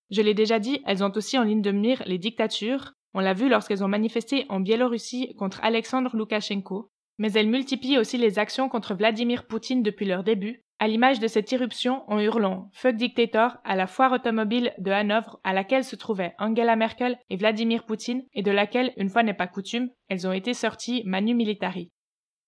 Je 0.09 0.21
l'ai 0.21 0.33
déjà 0.33 0.59
dit, 0.59 0.81
elles 0.85 1.03
ont 1.03 1.11
aussi 1.15 1.37
en 1.37 1.43
ligne 1.43 1.61
de 1.61 1.71
mire 1.71 2.01
les 2.05 2.17
dictatures, 2.17 2.93
on 3.13 3.19
l'a 3.19 3.33
vu 3.33 3.49
lorsqu'elles 3.49 3.83
ont 3.83 3.89
manifesté 3.89 4.45
en 4.49 4.59
Biélorussie 4.59 5.33
contre 5.35 5.59
Alexandre 5.63 6.15
Loukachenko, 6.15 6.89
mais 7.19 7.31
elles 7.33 7.49
multiplient 7.49 7.99
aussi 7.99 8.17
les 8.17 8.39
actions 8.39 8.69
contre 8.69 8.95
Vladimir 8.95 9.45
Poutine 9.45 9.83
depuis 9.83 10.07
leur 10.07 10.23
début, 10.23 10.63
à 10.79 10.87
l'image 10.87 11.19
de 11.19 11.27
cette 11.27 11.51
irruption 11.51 12.03
en 12.07 12.19
hurlant 12.19 12.69
Fuck 12.73 12.95
Dictator 12.95 13.57
à 13.65 13.75
la 13.75 13.85
foire 13.85 14.13
automobile 14.13 14.73
de 14.77 14.89
Hanovre 14.89 15.39
à 15.43 15.53
laquelle 15.53 15.83
se 15.83 15.97
trouvaient 15.97 16.33
Angela 16.39 16.77
Merkel 16.77 17.19
et 17.29 17.35
Vladimir 17.35 17.85
Poutine 17.85 18.23
et 18.33 18.41
de 18.41 18.51
laquelle, 18.51 18.93
une 18.95 19.09
fois 19.09 19.23
n'est 19.23 19.33
pas 19.33 19.47
coutume, 19.47 19.89
elles 20.07 20.25
ont 20.25 20.31
été 20.31 20.53
sorties 20.53 21.03
manu 21.05 21.35
militari. 21.35 21.91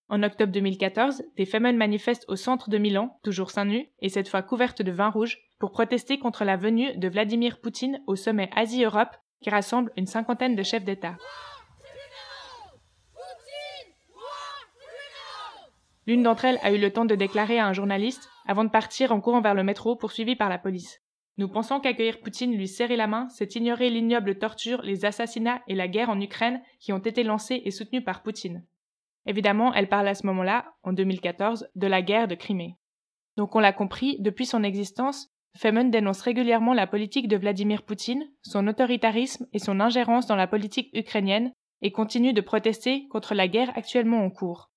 En 0.08 0.22
octobre 0.22 0.52
2014, 0.52 1.22
des 1.36 1.46
femmes 1.46 1.76
manifestent 1.76 2.24
au 2.28 2.36
centre 2.36 2.70
de 2.70 2.78
Milan, 2.78 3.18
toujours 3.22 3.50
seins 3.50 3.66
nus, 3.66 3.86
et 4.00 4.08
cette 4.08 4.28
fois 4.28 4.42
couvertes 4.42 4.82
de 4.82 4.90
vin 4.90 5.08
rouge, 5.08 5.38
pour 5.58 5.70
protester 5.70 6.18
contre 6.18 6.44
la 6.44 6.56
venue 6.56 6.96
de 6.96 7.08
Vladimir 7.08 7.60
Poutine 7.60 8.02
au 8.06 8.16
sommet 8.16 8.50
Asie-Europe 8.56 9.14
qui 9.42 9.50
rassemble 9.50 9.92
une 9.96 10.06
cinquantaine 10.06 10.56
de 10.56 10.62
chefs 10.62 10.84
d'État. 10.84 11.16
L'une 16.06 16.22
d'entre 16.22 16.44
elles 16.44 16.58
a 16.62 16.72
eu 16.72 16.78
le 16.78 16.92
temps 16.92 17.04
de 17.04 17.14
déclarer 17.14 17.58
à 17.58 17.66
un 17.66 17.72
journaliste 17.72 18.28
avant 18.46 18.64
de 18.64 18.70
partir 18.70 19.12
en 19.12 19.20
courant 19.20 19.40
vers 19.40 19.54
le 19.54 19.62
métro 19.62 19.96
poursuivi 19.96 20.34
par 20.34 20.48
la 20.48 20.58
police. 20.58 21.00
Nous 21.38 21.48
pensons 21.48 21.80
qu'accueillir 21.80 22.20
Poutine 22.20 22.56
lui 22.56 22.68
serrer 22.68 22.96
la 22.96 23.06
main, 23.06 23.28
c'est 23.30 23.54
ignorer 23.54 23.88
l'ignoble 23.88 24.38
torture, 24.38 24.82
les 24.82 25.04
assassinats 25.04 25.62
et 25.66 25.74
la 25.74 25.88
guerre 25.88 26.10
en 26.10 26.20
Ukraine 26.20 26.60
qui 26.78 26.92
ont 26.92 26.98
été 26.98 27.22
lancés 27.22 27.62
et 27.64 27.70
soutenus 27.70 28.04
par 28.04 28.22
Poutine. 28.22 28.64
Évidemment, 29.26 29.72
elle 29.72 29.88
parle 29.88 30.08
à 30.08 30.14
ce 30.14 30.26
moment-là, 30.26 30.74
en 30.82 30.92
2014, 30.92 31.68
de 31.74 31.86
la 31.86 32.02
guerre 32.02 32.28
de 32.28 32.34
Crimée. 32.34 32.76
Donc 33.36 33.54
on 33.54 33.60
l'a 33.60 33.72
compris, 33.72 34.16
depuis 34.18 34.44
son 34.44 34.62
existence, 34.62 35.30
Femen 35.56 35.90
dénonce 35.90 36.22
régulièrement 36.22 36.74
la 36.74 36.86
politique 36.86 37.28
de 37.28 37.36
Vladimir 37.36 37.82
Poutine, 37.82 38.24
son 38.42 38.66
autoritarisme 38.66 39.46
et 39.52 39.58
son 39.58 39.80
ingérence 39.80 40.26
dans 40.26 40.36
la 40.36 40.46
politique 40.46 40.90
ukrainienne, 40.94 41.52
et 41.82 41.92
continue 41.92 42.32
de 42.32 42.40
protester 42.40 43.06
contre 43.08 43.34
la 43.34 43.48
guerre 43.48 43.72
actuellement 43.76 44.24
en 44.24 44.30
cours. 44.30 44.71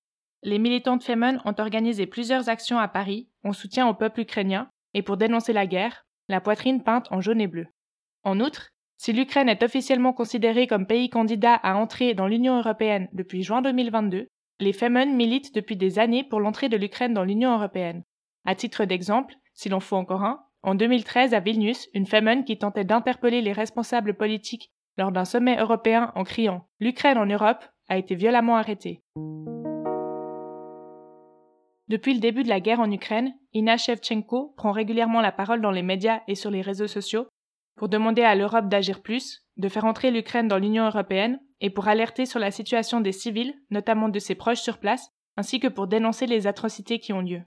Les 0.46 0.60
militants 0.60 0.96
de 0.96 1.02
Femen 1.02 1.40
ont 1.44 1.56
organisé 1.58 2.06
plusieurs 2.06 2.48
actions 2.48 2.78
à 2.78 2.86
Paris 2.86 3.28
en 3.42 3.52
soutien 3.52 3.88
au 3.88 3.94
peuple 3.94 4.20
ukrainien 4.20 4.70
et 4.94 5.02
pour 5.02 5.16
dénoncer 5.16 5.52
la 5.52 5.66
guerre, 5.66 6.06
la 6.28 6.40
poitrine 6.40 6.84
peinte 6.84 7.08
en 7.10 7.20
jaune 7.20 7.40
et 7.40 7.48
bleu. 7.48 7.66
En 8.22 8.38
outre, 8.38 8.70
si 8.96 9.12
l'Ukraine 9.12 9.48
est 9.48 9.64
officiellement 9.64 10.12
considérée 10.12 10.68
comme 10.68 10.86
pays 10.86 11.10
candidat 11.10 11.54
à 11.54 11.74
entrer 11.74 12.14
dans 12.14 12.28
l'Union 12.28 12.58
européenne 12.58 13.08
depuis 13.12 13.42
juin 13.42 13.60
2022, 13.60 14.28
les 14.60 14.72
Femen 14.72 15.16
militent 15.16 15.52
depuis 15.52 15.76
des 15.76 15.98
années 15.98 16.22
pour 16.22 16.38
l'entrée 16.38 16.68
de 16.68 16.76
l'Ukraine 16.76 17.12
dans 17.12 17.24
l'Union 17.24 17.52
européenne. 17.52 18.04
À 18.44 18.54
titre 18.54 18.84
d'exemple, 18.84 19.34
si 19.52 19.68
l'on 19.68 19.80
faut 19.80 19.96
encore 19.96 20.22
un, 20.22 20.44
en 20.62 20.76
2013 20.76 21.34
à 21.34 21.40
Vilnius, 21.40 21.88
une 21.92 22.06
Femen 22.06 22.44
qui 22.44 22.56
tentait 22.56 22.84
d'interpeller 22.84 23.42
les 23.42 23.52
responsables 23.52 24.14
politiques 24.14 24.70
lors 24.96 25.10
d'un 25.10 25.24
sommet 25.24 25.58
européen 25.58 26.12
en 26.14 26.22
criant 26.22 26.68
L'Ukraine 26.78 27.18
en 27.18 27.26
Europe 27.26 27.64
a 27.88 27.98
été 27.98 28.14
violemment 28.14 28.56
arrêtée. 28.56 29.02
Depuis 31.88 32.14
le 32.14 32.20
début 32.20 32.42
de 32.42 32.48
la 32.48 32.58
guerre 32.58 32.80
en 32.80 32.90
Ukraine, 32.90 33.32
Ina 33.54 33.76
Shevchenko 33.76 34.54
prend 34.56 34.72
régulièrement 34.72 35.20
la 35.20 35.30
parole 35.30 35.60
dans 35.60 35.70
les 35.70 35.84
médias 35.84 36.20
et 36.26 36.34
sur 36.34 36.50
les 36.50 36.60
réseaux 36.60 36.88
sociaux 36.88 37.28
pour 37.76 37.88
demander 37.88 38.22
à 38.22 38.34
l'Europe 38.34 38.68
d'agir 38.68 39.02
plus, 39.02 39.44
de 39.56 39.68
faire 39.68 39.84
entrer 39.84 40.10
l'Ukraine 40.10 40.48
dans 40.48 40.58
l'Union 40.58 40.86
européenne 40.86 41.38
et 41.60 41.70
pour 41.70 41.86
alerter 41.86 42.26
sur 42.26 42.40
la 42.40 42.50
situation 42.50 43.00
des 43.00 43.12
civils, 43.12 43.54
notamment 43.70 44.08
de 44.08 44.18
ses 44.18 44.34
proches 44.34 44.62
sur 44.62 44.78
place, 44.78 45.10
ainsi 45.36 45.60
que 45.60 45.68
pour 45.68 45.86
dénoncer 45.86 46.26
les 46.26 46.48
atrocités 46.48 46.98
qui 46.98 47.12
ont 47.12 47.20
lieu. 47.20 47.42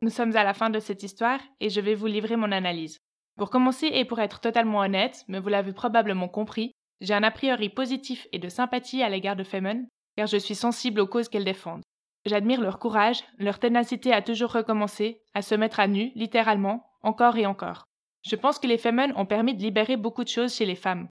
Nous 0.00 0.10
sommes 0.10 0.34
à 0.34 0.44
la 0.44 0.54
fin 0.54 0.70
de 0.70 0.78
cette 0.78 1.02
histoire 1.02 1.40
et 1.60 1.68
je 1.68 1.80
vais 1.80 1.94
vous 1.94 2.06
livrer 2.06 2.36
mon 2.36 2.52
analyse. 2.52 2.98
Pour 3.36 3.50
commencer 3.50 3.86
et 3.86 4.04
pour 4.04 4.20
être 4.20 4.40
totalement 4.40 4.80
honnête, 4.80 5.24
mais 5.28 5.40
vous 5.40 5.48
l'avez 5.48 5.72
probablement 5.72 6.28
compris, 6.28 6.72
j'ai 7.00 7.14
un 7.14 7.22
a 7.22 7.30
priori 7.30 7.68
positif 7.68 8.26
et 8.32 8.38
de 8.38 8.48
sympathie 8.48 9.02
à 9.02 9.08
l'égard 9.08 9.36
de 9.36 9.44
Femen, 9.44 9.88
car 10.16 10.26
je 10.26 10.36
suis 10.36 10.54
sensible 10.54 11.00
aux 11.00 11.06
causes 11.06 11.28
qu'elles 11.28 11.44
défendent. 11.44 11.82
J'admire 12.24 12.60
leur 12.60 12.78
courage, 12.78 13.24
leur 13.38 13.58
ténacité 13.58 14.12
à 14.12 14.22
toujours 14.22 14.52
recommencer, 14.52 15.22
à 15.34 15.42
se 15.42 15.54
mettre 15.54 15.80
à 15.80 15.88
nu, 15.88 16.12
littéralement, 16.14 16.86
encore 17.02 17.36
et 17.36 17.46
encore. 17.46 17.84
Je 18.24 18.36
pense 18.36 18.60
que 18.60 18.68
les 18.68 18.78
Femen 18.78 19.12
ont 19.16 19.26
permis 19.26 19.54
de 19.54 19.62
libérer 19.62 19.96
beaucoup 19.96 20.22
de 20.22 20.28
choses 20.28 20.54
chez 20.54 20.66
les 20.66 20.76
femmes. 20.76 21.08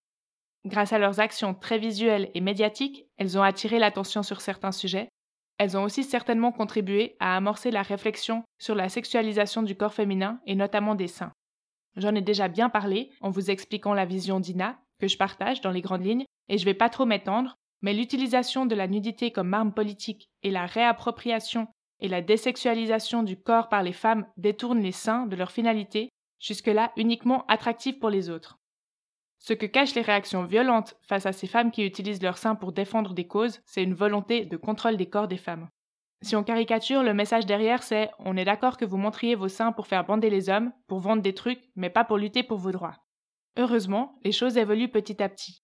Grâce 0.66 0.94
à 0.94 1.00
leurs 1.00 1.20
actions 1.20 1.54
très 1.54 1.80
visuelles 1.80 2.30
et 2.36 2.42
médiatiques, 2.42 3.06
elles 3.18 3.38
ont 3.38 3.44
attiré 3.44 3.80
l'attention 3.80 4.24
sur 4.24 4.40
certains 4.40 4.72
sujets. 4.72 5.10
Elles 5.58 5.76
ont 5.76 5.84
aussi 5.84 6.04
certainement 6.04 6.52
contribué 6.52 7.18
à 7.20 7.36
amorcer 7.36 7.72
la 7.72 7.82
réflexion 7.82 8.44
sur 8.60 8.76
la 8.76 8.88
sexualisation 8.88 9.64
du 9.64 9.76
corps 9.76 9.94
féminin 9.94 10.40
et 10.46 10.56
notamment 10.56 10.96
des 10.96 11.08
seins. 11.08 11.34
J'en 11.96 12.16
ai 12.16 12.22
déjà 12.22 12.48
bien 12.48 12.70
parlé 12.70 13.12
en 13.22 13.30
vous 13.30 13.52
expliquant 13.52 13.94
la 13.94 14.06
vision 14.06 14.40
d'Ina, 14.40 14.80
que 15.00 15.08
je 15.08 15.18
partage 15.18 15.62
dans 15.62 15.72
les 15.72 15.82
grandes 15.82 16.06
lignes, 16.06 16.26
et 16.48 16.58
je 16.58 16.66
vais 16.66 16.74
pas 16.74 16.90
trop 16.90 17.06
m'étendre, 17.06 17.58
mais 17.82 17.94
l'utilisation 17.94 18.66
de 18.66 18.76
la 18.76 18.88
nudité 18.88 19.32
comme 19.32 19.54
arme 19.54 19.74
politique 19.74 20.30
et 20.44 20.52
la 20.52 20.66
réappropriation 20.66 21.68
et 22.00 22.08
la 22.08 22.22
désexualisation 22.22 23.24
du 23.24 23.38
corps 23.38 23.70
par 23.70 23.84
les 23.84 23.94
femmes 23.94 24.26
détournent 24.38 24.82
les 24.82 24.92
seins 24.92 25.28
de 25.28 25.36
leur 25.36 25.52
finalité, 25.52 26.10
jusque-là 26.40 26.92
uniquement 26.98 27.46
attractive 27.48 28.00
pour 28.00 28.10
les 28.10 28.30
autres. 28.30 28.58
Ce 29.40 29.54
que 29.54 29.66
cachent 29.66 29.96
les 29.96 30.02
réactions 30.02 30.44
violentes 30.44 30.96
face 31.02 31.26
à 31.26 31.34
ces 31.34 31.48
femmes 31.48 31.72
qui 31.72 31.84
utilisent 31.84 32.22
leurs 32.22 32.38
seins 32.38 32.56
pour 32.56 32.72
défendre 32.72 33.14
des 33.14 33.28
causes, 33.28 33.60
c'est 33.66 33.84
une 33.84 33.96
volonté 33.96 34.46
de 34.46 34.58
contrôle 34.58 34.98
des 34.98 35.10
corps 35.10 35.28
des 35.28 35.38
femmes. 35.38 35.68
Si 36.24 36.36
on 36.36 36.44
caricature, 36.44 37.02
le 37.02 37.16
message 37.16 37.48
derrière, 37.48 37.82
c'est 37.82 38.12
on 38.20 38.38
est 38.38 38.46
d'accord 38.46 38.78
que 38.78 38.86
vous 38.86 38.98
montriez 38.98 39.34
vos 39.34 39.48
seins 39.48 39.72
pour 39.72 39.88
faire 39.88 40.06
bander 40.06 40.30
les 40.30 40.50
hommes, 40.50 40.72
pour 40.88 41.00
vendre 41.00 41.24
des 41.24 41.34
trucs, 41.34 41.64
mais 41.76 41.90
pas 41.90 42.04
pour 42.04 42.18
lutter 42.18 42.44
pour 42.44 42.60
vos 42.60 42.72
droits. 42.72 42.98
Heureusement, 43.58 44.20
les 44.24 44.32
choses 44.32 44.58
évoluent 44.58 44.92
petit 44.92 45.22
à 45.22 45.30
petit. 45.30 45.64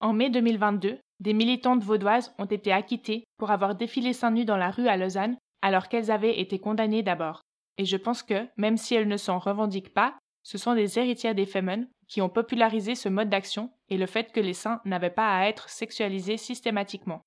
En 0.00 0.12
mai 0.12 0.28
2022, 0.28 0.98
des 1.20 1.32
militantes 1.32 1.82
vaudoises 1.82 2.34
ont 2.38 2.44
été 2.44 2.72
acquittées 2.72 3.24
pour 3.38 3.50
avoir 3.50 3.74
défilé 3.74 4.12
seins 4.12 4.30
nus 4.30 4.44
dans 4.44 4.58
la 4.58 4.70
rue 4.70 4.88
à 4.88 4.98
Lausanne, 4.98 5.38
alors 5.62 5.88
qu'elles 5.88 6.10
avaient 6.10 6.38
été 6.38 6.58
condamnées 6.58 7.02
d'abord. 7.02 7.40
Et 7.78 7.86
je 7.86 7.96
pense 7.96 8.22
que, 8.22 8.46
même 8.58 8.76
si 8.76 8.94
elles 8.94 9.08
ne 9.08 9.16
s'en 9.16 9.38
revendiquent 9.38 9.94
pas, 9.94 10.14
ce 10.42 10.58
sont 10.58 10.74
des 10.74 10.98
héritières 10.98 11.34
des 11.34 11.46
Femen 11.46 11.88
qui 12.06 12.20
ont 12.20 12.28
popularisé 12.28 12.94
ce 12.94 13.08
mode 13.08 13.30
d'action 13.30 13.70
et 13.88 13.96
le 13.96 14.06
fait 14.06 14.30
que 14.30 14.40
les 14.40 14.54
seins 14.54 14.80
n'avaient 14.84 15.10
pas 15.10 15.36
à 15.36 15.46
être 15.48 15.68
sexualisés 15.68 16.36
systématiquement. 16.36 17.22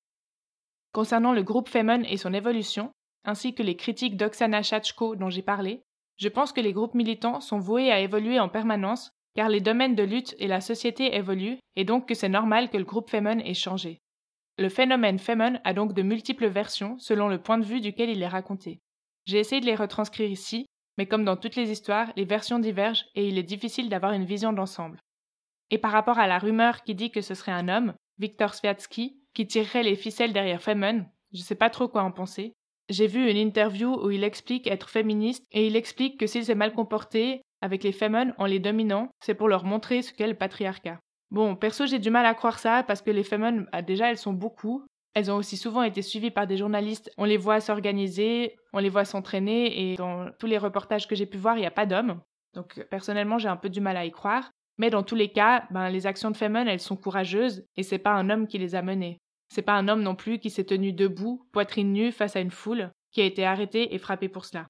Concernant 0.92 1.32
le 1.32 1.42
groupe 1.42 1.68
Femen 1.68 2.04
et 2.04 2.16
son 2.16 2.34
évolution, 2.34 2.90
ainsi 3.24 3.54
que 3.54 3.62
les 3.62 3.76
critiques 3.76 4.16
d'Oksana 4.16 4.62
Chachko 4.62 5.14
dont 5.14 5.30
j'ai 5.30 5.42
parlé, 5.42 5.82
je 6.16 6.28
pense 6.28 6.52
que 6.52 6.60
les 6.60 6.72
groupes 6.72 6.94
militants 6.94 7.40
sont 7.40 7.58
voués 7.58 7.92
à 7.92 8.00
évoluer 8.00 8.40
en 8.40 8.48
permanence 8.48 9.10
car 9.34 9.48
les 9.48 9.60
domaines 9.60 9.94
de 9.94 10.02
lutte 10.02 10.34
et 10.38 10.48
la 10.48 10.60
société 10.60 11.14
évoluent 11.14 11.58
et 11.76 11.84
donc 11.84 12.08
que 12.08 12.14
c'est 12.14 12.28
normal 12.28 12.68
que 12.70 12.76
le 12.76 12.84
groupe 12.84 13.08
Femen 13.08 13.40
ait 13.40 13.54
changé. 13.54 13.98
Le 14.58 14.68
phénomène 14.68 15.18
Femen 15.18 15.60
a 15.64 15.72
donc 15.72 15.94
de 15.94 16.02
multiples 16.02 16.48
versions 16.48 16.98
selon 16.98 17.28
le 17.28 17.40
point 17.40 17.58
de 17.58 17.64
vue 17.64 17.80
duquel 17.80 18.10
il 18.10 18.22
est 18.22 18.28
raconté. 18.28 18.80
J'ai 19.26 19.38
essayé 19.38 19.60
de 19.60 19.66
les 19.66 19.76
retranscrire 19.76 20.28
ici, 20.28 20.66
mais 20.98 21.06
comme 21.06 21.24
dans 21.24 21.36
toutes 21.36 21.56
les 21.56 21.70
histoires, 21.70 22.12
les 22.16 22.24
versions 22.24 22.58
divergent 22.58 23.06
et 23.14 23.28
il 23.28 23.38
est 23.38 23.44
difficile 23.44 23.88
d'avoir 23.88 24.12
une 24.12 24.24
vision 24.24 24.52
d'ensemble. 24.52 25.00
Et 25.70 25.78
par 25.78 25.92
rapport 25.92 26.18
à 26.18 26.26
la 26.26 26.38
rumeur 26.38 26.82
qui 26.82 26.94
dit 26.94 27.12
que 27.12 27.20
ce 27.20 27.34
serait 27.34 27.52
un 27.52 27.68
homme, 27.68 27.94
Viktor 28.18 28.54
Sviatsky, 28.54 29.19
qui 29.34 29.46
tirerait 29.46 29.82
les 29.82 29.96
ficelles 29.96 30.32
derrière 30.32 30.62
Femen, 30.62 31.08
je 31.32 31.40
sais 31.40 31.54
pas 31.54 31.70
trop 31.70 31.88
quoi 31.88 32.02
en 32.02 32.12
penser. 32.12 32.54
J'ai 32.88 33.06
vu 33.06 33.30
une 33.30 33.36
interview 33.36 33.94
où 34.02 34.10
il 34.10 34.24
explique 34.24 34.66
être 34.66 34.90
féministe 34.90 35.44
et 35.52 35.66
il 35.66 35.76
explique 35.76 36.18
que 36.18 36.26
s'il 36.26 36.44
s'est 36.44 36.54
mal 36.54 36.72
comporté 36.72 37.42
avec 37.60 37.84
les 37.84 37.92
Femen 37.92 38.34
en 38.38 38.46
les 38.46 38.58
dominant, 38.58 39.10
c'est 39.20 39.34
pour 39.34 39.48
leur 39.48 39.64
montrer 39.64 40.02
ce 40.02 40.12
qu'est 40.12 40.26
le 40.26 40.34
patriarcat. 40.34 40.98
Bon, 41.30 41.54
perso, 41.54 41.86
j'ai 41.86 42.00
du 42.00 42.10
mal 42.10 42.26
à 42.26 42.34
croire 42.34 42.58
ça 42.58 42.82
parce 42.82 43.02
que 43.02 43.10
les 43.10 43.22
Femen, 43.22 43.68
bah, 43.72 43.82
déjà, 43.82 44.10
elles 44.10 44.18
sont 44.18 44.32
beaucoup. 44.32 44.84
Elles 45.14 45.30
ont 45.30 45.36
aussi 45.36 45.56
souvent 45.56 45.82
été 45.82 46.02
suivies 46.02 46.30
par 46.30 46.46
des 46.46 46.56
journalistes. 46.56 47.10
On 47.16 47.24
les 47.24 47.36
voit 47.36 47.60
s'organiser, 47.60 48.56
on 48.72 48.78
les 48.78 48.88
voit 48.88 49.04
s'entraîner 49.04 49.92
et 49.92 49.96
dans 49.96 50.30
tous 50.38 50.46
les 50.46 50.58
reportages 50.58 51.06
que 51.06 51.14
j'ai 51.14 51.26
pu 51.26 51.36
voir, 51.36 51.56
il 51.56 51.60
n'y 51.60 51.66
a 51.66 51.72
pas 51.72 51.86
d'hommes. 51.86 52.20
Donc, 52.54 52.84
personnellement, 52.90 53.38
j'ai 53.38 53.48
un 53.48 53.56
peu 53.56 53.68
du 53.68 53.80
mal 53.80 53.96
à 53.96 54.04
y 54.04 54.10
croire. 54.10 54.50
Mais 54.80 54.88
dans 54.88 55.02
tous 55.02 55.14
les 55.14 55.28
cas, 55.28 55.64
ben, 55.70 55.90
les 55.90 56.06
actions 56.06 56.30
de 56.30 56.36
Femen, 56.38 56.66
elles 56.66 56.80
sont 56.80 56.96
courageuses 56.96 57.66
et 57.76 57.82
c'est 57.82 57.98
pas 57.98 58.14
un 58.14 58.30
homme 58.30 58.46
qui 58.46 58.56
les 58.56 58.74
a 58.74 58.80
menées. 58.80 59.20
C'est 59.50 59.60
pas 59.60 59.74
un 59.74 59.88
homme 59.88 60.00
non 60.00 60.14
plus 60.14 60.38
qui 60.38 60.48
s'est 60.48 60.64
tenu 60.64 60.94
debout, 60.94 61.46
poitrine 61.52 61.92
nue 61.92 62.12
face 62.12 62.34
à 62.34 62.40
une 62.40 62.50
foule, 62.50 62.90
qui 63.12 63.20
a 63.20 63.26
été 63.26 63.44
arrêté 63.44 63.94
et 63.94 63.98
frappé 63.98 64.30
pour 64.30 64.46
cela. 64.46 64.68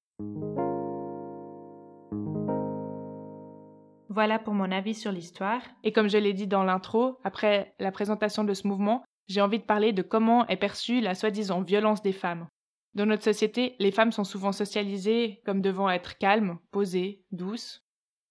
Voilà 4.09 4.37
pour 4.37 4.53
mon 4.53 4.69
avis 4.69 4.95
sur 4.95 5.13
l'histoire. 5.13 5.61
Et 5.85 5.93
comme 5.93 6.09
je 6.09 6.17
l'ai 6.17 6.33
dit 6.33 6.47
dans 6.47 6.65
l'intro, 6.65 7.17
après 7.23 7.73
la 7.79 7.93
présentation 7.93 8.43
de 8.43 8.53
ce 8.53 8.67
mouvement, 8.67 9.05
j'ai 9.29 9.39
envie 9.39 9.59
de 9.59 9.63
parler 9.63 9.93
de 9.93 10.01
comment 10.01 10.45
est 10.47 10.57
perçue 10.57 10.99
la 10.99 11.15
soi-disant 11.15 11.61
violence 11.61 12.01
des 12.01 12.11
femmes. 12.11 12.49
Dans 12.95 13.05
notre 13.05 13.23
société, 13.23 13.77
les 13.79 13.91
femmes 13.91 14.11
sont 14.11 14.25
souvent 14.25 14.51
socialisées 14.51 15.39
comme 15.45 15.61
devant 15.61 15.89
être 15.89 16.17
calmes, 16.17 16.57
posées, 16.71 17.23
douces, 17.31 17.80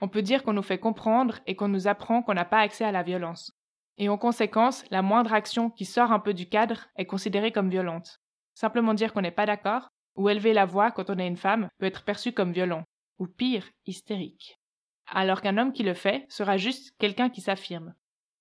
on 0.00 0.08
peut 0.08 0.22
dire 0.22 0.42
qu'on 0.42 0.52
nous 0.52 0.62
fait 0.62 0.78
comprendre 0.78 1.40
et 1.46 1.56
qu'on 1.56 1.68
nous 1.68 1.86
apprend 1.86 2.22
qu'on 2.22 2.34
n'a 2.34 2.44
pas 2.44 2.60
accès 2.60 2.84
à 2.84 2.92
la 2.92 3.02
violence. 3.02 3.52
Et 3.98 4.08
en 4.08 4.16
conséquence, 4.16 4.84
la 4.90 5.02
moindre 5.02 5.34
action 5.34 5.68
qui 5.68 5.84
sort 5.84 6.10
un 6.10 6.20
peu 6.20 6.32
du 6.32 6.48
cadre 6.48 6.86
est 6.96 7.06
considérée 7.06 7.52
comme 7.52 7.68
violente. 7.68 8.20
Simplement 8.54 8.94
dire 8.94 9.12
qu'on 9.12 9.20
n'est 9.20 9.30
pas 9.30 9.46
d'accord 9.46 9.88
ou 10.16 10.28
élever 10.28 10.52
la 10.52 10.64
voix 10.64 10.90
quand 10.90 11.10
on 11.10 11.18
est 11.18 11.26
une 11.26 11.36
femme 11.36 11.68
peut 11.78 11.86
être 11.86 12.04
perçu 12.04 12.32
comme 12.32 12.52
violent, 12.52 12.84
ou 13.18 13.26
pire, 13.26 13.68
hystérique. 13.86 14.58
Alors 15.06 15.40
qu'un 15.42 15.58
homme 15.58 15.72
qui 15.72 15.82
le 15.82 15.94
fait 15.94 16.26
sera 16.28 16.56
juste 16.56 16.94
quelqu'un 16.98 17.30
qui 17.30 17.40
s'affirme. 17.40 17.94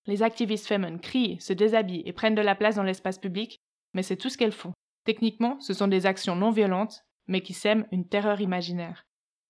Les 0.06 0.24
activistes 0.24 0.68
femmes 0.68 1.00
crient, 1.00 1.40
se 1.40 1.54
déshabillent 1.54 2.04
et 2.06 2.14
prennent 2.14 2.36
de 2.36 2.42
la 2.42 2.56
place 2.56 2.76
dans 2.76 2.84
l'espace 2.84 3.20
public, 3.20 3.60
mais 3.94 4.04
c'est 4.04 4.18
tout 4.18 4.30
ce 4.30 4.38
qu'elles 4.38 4.52
font. 4.52 4.74
Techniquement, 5.06 5.60
ce 5.60 5.74
sont 5.74 5.88
des 5.88 6.06
actions 6.06 6.36
non 6.36 6.52
violentes, 6.52 7.04
mais 7.28 7.42
qui 7.42 7.54
sèment 7.54 7.88
une 7.92 8.08
terreur 8.08 8.42
imaginaire 8.42 9.06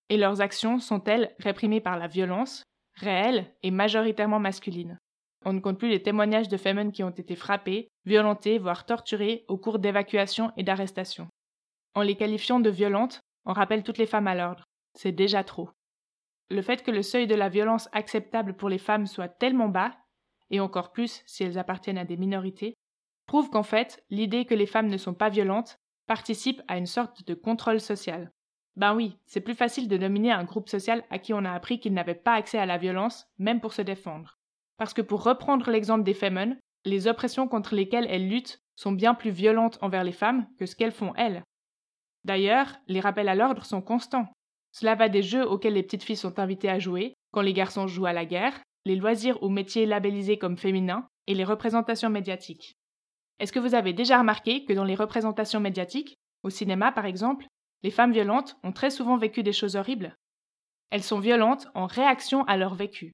et 0.09 0.17
leurs 0.17 0.41
actions 0.41 0.79
sont-elles 0.79 1.33
réprimées 1.39 1.81
par 1.81 1.97
la 1.97 2.07
violence, 2.07 2.63
réelle 2.95 3.53
et 3.63 3.71
majoritairement 3.71 4.39
masculine? 4.39 4.97
On 5.45 5.53
ne 5.53 5.59
compte 5.59 5.79
plus 5.79 5.89
les 5.89 6.03
témoignages 6.03 6.49
de 6.49 6.57
femmes 6.57 6.91
qui 6.91 7.03
ont 7.03 7.11
été 7.11 7.35
frappées, 7.35 7.87
violentées, 8.05 8.57
voire 8.57 8.85
torturées 8.85 9.45
au 9.47 9.57
cours 9.57 9.79
d'évacuations 9.79 10.51
et 10.57 10.63
d'arrestations. 10.63 11.29
En 11.95 12.01
les 12.01 12.15
qualifiant 12.15 12.59
de 12.59 12.69
violentes, 12.69 13.21
on 13.45 13.53
rappelle 13.53 13.83
toutes 13.83 13.97
les 13.97 14.05
femmes 14.05 14.27
à 14.27 14.35
l'ordre. 14.35 14.63
C'est 14.97 15.13
déjà 15.13 15.43
trop. 15.43 15.69
Le 16.49 16.61
fait 16.61 16.83
que 16.83 16.91
le 16.91 17.03
seuil 17.03 17.27
de 17.27 17.35
la 17.35 17.47
violence 17.47 17.87
acceptable 17.93 18.55
pour 18.55 18.69
les 18.69 18.79
femmes 18.79 19.07
soit 19.07 19.29
tellement 19.29 19.69
bas, 19.69 19.95
et 20.49 20.59
encore 20.59 20.91
plus 20.91 21.21
si 21.25 21.43
elles 21.43 21.59
appartiennent 21.59 21.97
à 21.97 22.05
des 22.05 22.17
minorités, 22.17 22.73
prouve 23.27 23.49
qu'en 23.49 23.63
fait, 23.63 24.03
l'idée 24.09 24.45
que 24.45 24.55
les 24.55 24.65
femmes 24.65 24.87
ne 24.87 24.97
sont 24.97 25.13
pas 25.13 25.29
violentes 25.29 25.77
participe 26.07 26.61
à 26.67 26.77
une 26.77 26.87
sorte 26.87 27.25
de 27.27 27.35
contrôle 27.35 27.79
social. 27.79 28.31
Ben 28.75 28.95
oui, 28.95 29.17
c'est 29.25 29.41
plus 29.41 29.55
facile 29.55 29.87
de 29.87 29.97
dominer 29.97 30.31
un 30.31 30.43
groupe 30.43 30.69
social 30.69 31.03
à 31.09 31.19
qui 31.19 31.33
on 31.33 31.45
a 31.45 31.51
appris 31.51 31.79
qu'il 31.79 31.93
n'avait 31.93 32.15
pas 32.15 32.33
accès 32.33 32.57
à 32.57 32.65
la 32.65 32.77
violence, 32.77 33.27
même 33.37 33.59
pour 33.59 33.73
se 33.73 33.81
défendre. 33.81 34.37
Parce 34.77 34.93
que 34.93 35.01
pour 35.01 35.23
reprendre 35.23 35.69
l'exemple 35.69 36.03
des 36.03 36.13
Femen, 36.13 36.57
les 36.85 37.07
oppressions 37.07 37.47
contre 37.47 37.75
lesquelles 37.75 38.07
elles 38.09 38.29
luttent 38.29 38.61
sont 38.75 38.93
bien 38.93 39.13
plus 39.13 39.31
violentes 39.31 39.77
envers 39.81 40.03
les 40.05 40.13
femmes 40.13 40.47
que 40.57 40.65
ce 40.65 40.75
qu'elles 40.75 40.93
font 40.93 41.13
elles. 41.15 41.43
D'ailleurs, 42.23 42.75
les 42.87 43.01
rappels 43.01 43.27
à 43.27 43.35
l'ordre 43.35 43.65
sont 43.65 43.81
constants. 43.81 44.27
Cela 44.71 44.95
va 44.95 45.09
des 45.09 45.23
jeux 45.23 45.45
auxquels 45.45 45.73
les 45.73 45.83
petites 45.83 46.03
filles 46.03 46.15
sont 46.15 46.39
invitées 46.39 46.69
à 46.69 46.79
jouer, 46.79 47.13
quand 47.31 47.41
les 47.41 47.53
garçons 47.53 47.87
jouent 47.87 48.05
à 48.05 48.13
la 48.13 48.25
guerre, 48.25 48.61
les 48.85 48.95
loisirs 48.95 49.41
ou 49.43 49.49
métiers 49.49 49.85
labellisés 49.85 50.37
comme 50.37 50.57
féminins, 50.57 51.07
et 51.27 51.33
les 51.33 51.43
représentations 51.43 52.09
médiatiques. 52.09 52.77
Est-ce 53.39 53.51
que 53.51 53.59
vous 53.59 53.75
avez 53.75 53.93
déjà 53.93 54.19
remarqué 54.19 54.65
que 54.65 54.73
dans 54.73 54.83
les 54.83 54.95
représentations 54.95 55.59
médiatiques, 55.59 56.17
au 56.43 56.49
cinéma 56.49 56.91
par 56.91 57.05
exemple, 57.05 57.45
les 57.83 57.91
femmes 57.91 58.11
violentes 58.11 58.57
ont 58.63 58.71
très 58.71 58.89
souvent 58.89 59.17
vécu 59.17 59.43
des 59.43 59.53
choses 59.53 59.75
horribles 59.75 60.15
Elles 60.89 61.03
sont 61.03 61.19
violentes 61.19 61.67
en 61.75 61.85
réaction 61.85 62.43
à 62.43 62.57
leur 62.57 62.75
vécu. 62.75 63.11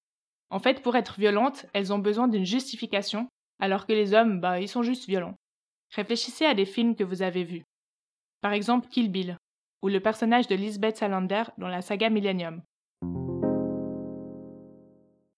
En 0.49 0.59
fait, 0.59 0.81
pour 0.81 0.95
être 0.95 1.19
violentes, 1.19 1.65
elles 1.73 1.93
ont 1.93 1.99
besoin 1.99 2.27
d'une 2.27 2.45
justification, 2.45 3.27
alors 3.59 3.85
que 3.85 3.93
les 3.93 4.13
hommes, 4.13 4.39
bah, 4.39 4.59
ils 4.59 4.67
sont 4.67 4.83
juste 4.83 5.07
violents. 5.07 5.35
Réfléchissez 5.91 6.45
à 6.45 6.53
des 6.53 6.65
films 6.65 6.95
que 6.95 7.03
vous 7.03 7.21
avez 7.21 7.43
vus. 7.43 7.63
Par 8.41 8.53
exemple 8.53 8.87
Kill 8.87 9.11
Bill, 9.11 9.37
ou 9.81 9.87
le 9.87 9.99
personnage 9.99 10.47
de 10.47 10.55
Lisbeth 10.55 10.97
Salander 10.97 11.43
dans 11.57 11.67
la 11.67 11.81
saga 11.81 12.09
Millennium. 12.09 12.61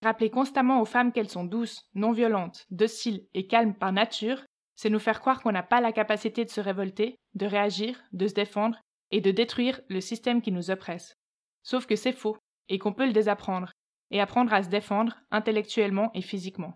Rappeler 0.03 0.29
constamment 0.29 0.81
aux 0.81 0.85
femmes 0.85 1.11
qu'elles 1.11 1.29
sont 1.29 1.43
douces, 1.43 1.89
non 1.95 2.11
violentes, 2.11 2.65
dociles 2.69 3.25
et 3.33 3.47
calmes 3.47 3.75
par 3.75 3.91
nature, 3.91 4.43
c'est 4.75 4.89
nous 4.89 4.99
faire 4.99 5.19
croire 5.19 5.41
qu'on 5.41 5.51
n'a 5.51 5.63
pas 5.63 5.81
la 5.81 5.91
capacité 5.91 6.45
de 6.45 6.49
se 6.49 6.61
révolter, 6.61 7.17
de 7.33 7.45
réagir, 7.47 7.99
de 8.13 8.27
se 8.27 8.33
défendre 8.33 8.79
et 9.11 9.21
de 9.21 9.31
détruire 9.31 9.81
le 9.89 10.01
système 10.01 10.41
qui 10.41 10.51
nous 10.51 10.71
oppresse. 10.71 11.15
Sauf 11.63 11.85
que 11.85 11.95
c'est 11.95 12.13
faux, 12.13 12.37
et 12.69 12.79
qu'on 12.79 12.93
peut 12.93 13.05
le 13.05 13.13
désapprendre, 13.13 13.71
et 14.11 14.21
apprendre 14.21 14.53
à 14.53 14.63
se 14.63 14.69
défendre 14.69 15.17
intellectuellement 15.31 16.11
et 16.13 16.21
physiquement. 16.21 16.73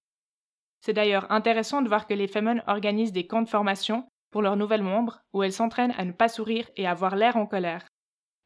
C'est 0.82 0.94
d'ailleurs 0.94 1.32
intéressant 1.32 1.82
de 1.82 1.88
voir 1.88 2.08
que 2.08 2.14
les 2.14 2.28
Femen 2.28 2.64
organisent 2.68 3.12
des 3.12 3.28
camps 3.28 3.44
de 3.44 3.50
formation 3.50 4.08
pour 4.32 4.42
leurs 4.42 4.58
nouvelles 4.58 4.84
membres, 4.84 5.22
où 5.34 5.44
elles 5.44 5.54
s'entraînent 5.54 5.94
à 5.98 6.06
ne 6.06 6.12
pas 6.12 6.30
sourire 6.30 6.70
et 6.76 6.88
à 6.88 6.92
avoir 6.92 7.16
l'air 7.16 7.38
en 7.38 7.46
colère. 7.46 7.88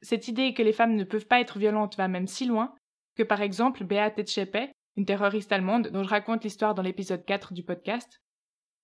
Cette 0.02 0.28
idée 0.28 0.54
que 0.54 0.64
les 0.64 0.74
femmes 0.74 0.96
ne 0.96 1.04
peuvent 1.04 1.28
pas 1.28 1.40
être 1.40 1.58
violentes 1.58 1.96
va 1.96 2.08
même 2.08 2.28
si 2.28 2.46
loin 2.46 2.76
que 3.16 3.24
par 3.24 3.42
exemple 3.42 3.86
Beate 3.86 4.28
Zschäpe, 4.28 4.72
une 4.98 5.06
terroriste 5.06 5.52
allemande 5.52 5.88
dont 5.88 6.04
je 6.04 6.10
raconte 6.10 6.44
l'histoire 6.44 6.76
dans 6.76 6.82
l'épisode 6.82 7.26
4 7.26 7.54
du 7.54 7.64
podcast. 7.64 8.22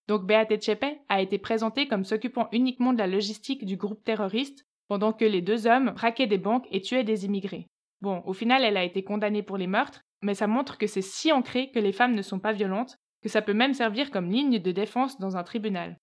Donc 0.07 0.25
Beate 0.25 0.61
Zschäpe 0.61 0.99
a 1.09 1.21
été 1.21 1.37
présentée 1.37 1.87
comme 1.87 2.05
s'occupant 2.05 2.47
uniquement 2.51 2.93
de 2.93 2.97
la 2.97 3.07
logistique 3.07 3.65
du 3.65 3.77
groupe 3.77 4.03
terroriste 4.03 4.65
pendant 4.91 5.13
que 5.13 5.23
les 5.23 5.41
deux 5.41 5.67
hommes 5.67 5.91
braquaient 5.91 6.27
des 6.27 6.37
banques 6.37 6.67
et 6.69 6.81
tuaient 6.81 7.05
des 7.05 7.23
immigrés. 7.23 7.69
Bon, 8.01 8.21
au 8.25 8.33
final, 8.33 8.65
elle 8.65 8.75
a 8.75 8.83
été 8.83 9.05
condamnée 9.05 9.41
pour 9.41 9.55
les 9.55 9.65
meurtres, 9.65 10.01
mais 10.21 10.33
ça 10.33 10.47
montre 10.47 10.77
que 10.77 10.85
c'est 10.85 11.01
si 11.01 11.31
ancré 11.31 11.71
que 11.71 11.79
les 11.79 11.93
femmes 11.93 12.13
ne 12.13 12.21
sont 12.21 12.41
pas 12.41 12.51
violentes 12.51 12.97
que 13.23 13.29
ça 13.29 13.41
peut 13.41 13.53
même 13.53 13.73
servir 13.73 14.11
comme 14.11 14.29
ligne 14.29 14.59
de 14.59 14.71
défense 14.73 15.17
dans 15.17 15.37
un 15.37 15.43
tribunal. 15.43 15.95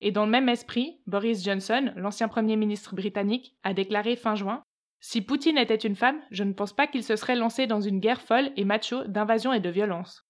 Et 0.00 0.12
dans 0.12 0.26
le 0.26 0.30
même 0.30 0.48
esprit, 0.48 1.00
Boris 1.08 1.42
Johnson, 1.42 1.92
l'ancien 1.96 2.28
Premier 2.28 2.54
ministre 2.54 2.94
britannique, 2.94 3.56
a 3.64 3.74
déclaré 3.74 4.14
fin 4.14 4.36
juin 4.36 4.62
Si 5.00 5.22
Poutine 5.22 5.58
était 5.58 5.74
une 5.74 5.96
femme, 5.96 6.20
je 6.30 6.44
ne 6.44 6.52
pense 6.52 6.72
pas 6.72 6.86
qu'il 6.86 7.02
se 7.02 7.16
serait 7.16 7.34
lancé 7.34 7.66
dans 7.66 7.80
une 7.80 7.98
guerre 7.98 8.22
folle 8.22 8.52
et 8.56 8.64
macho 8.64 9.02
d'invasion 9.08 9.52
et 9.52 9.58
de 9.58 9.70
violence. 9.70 10.22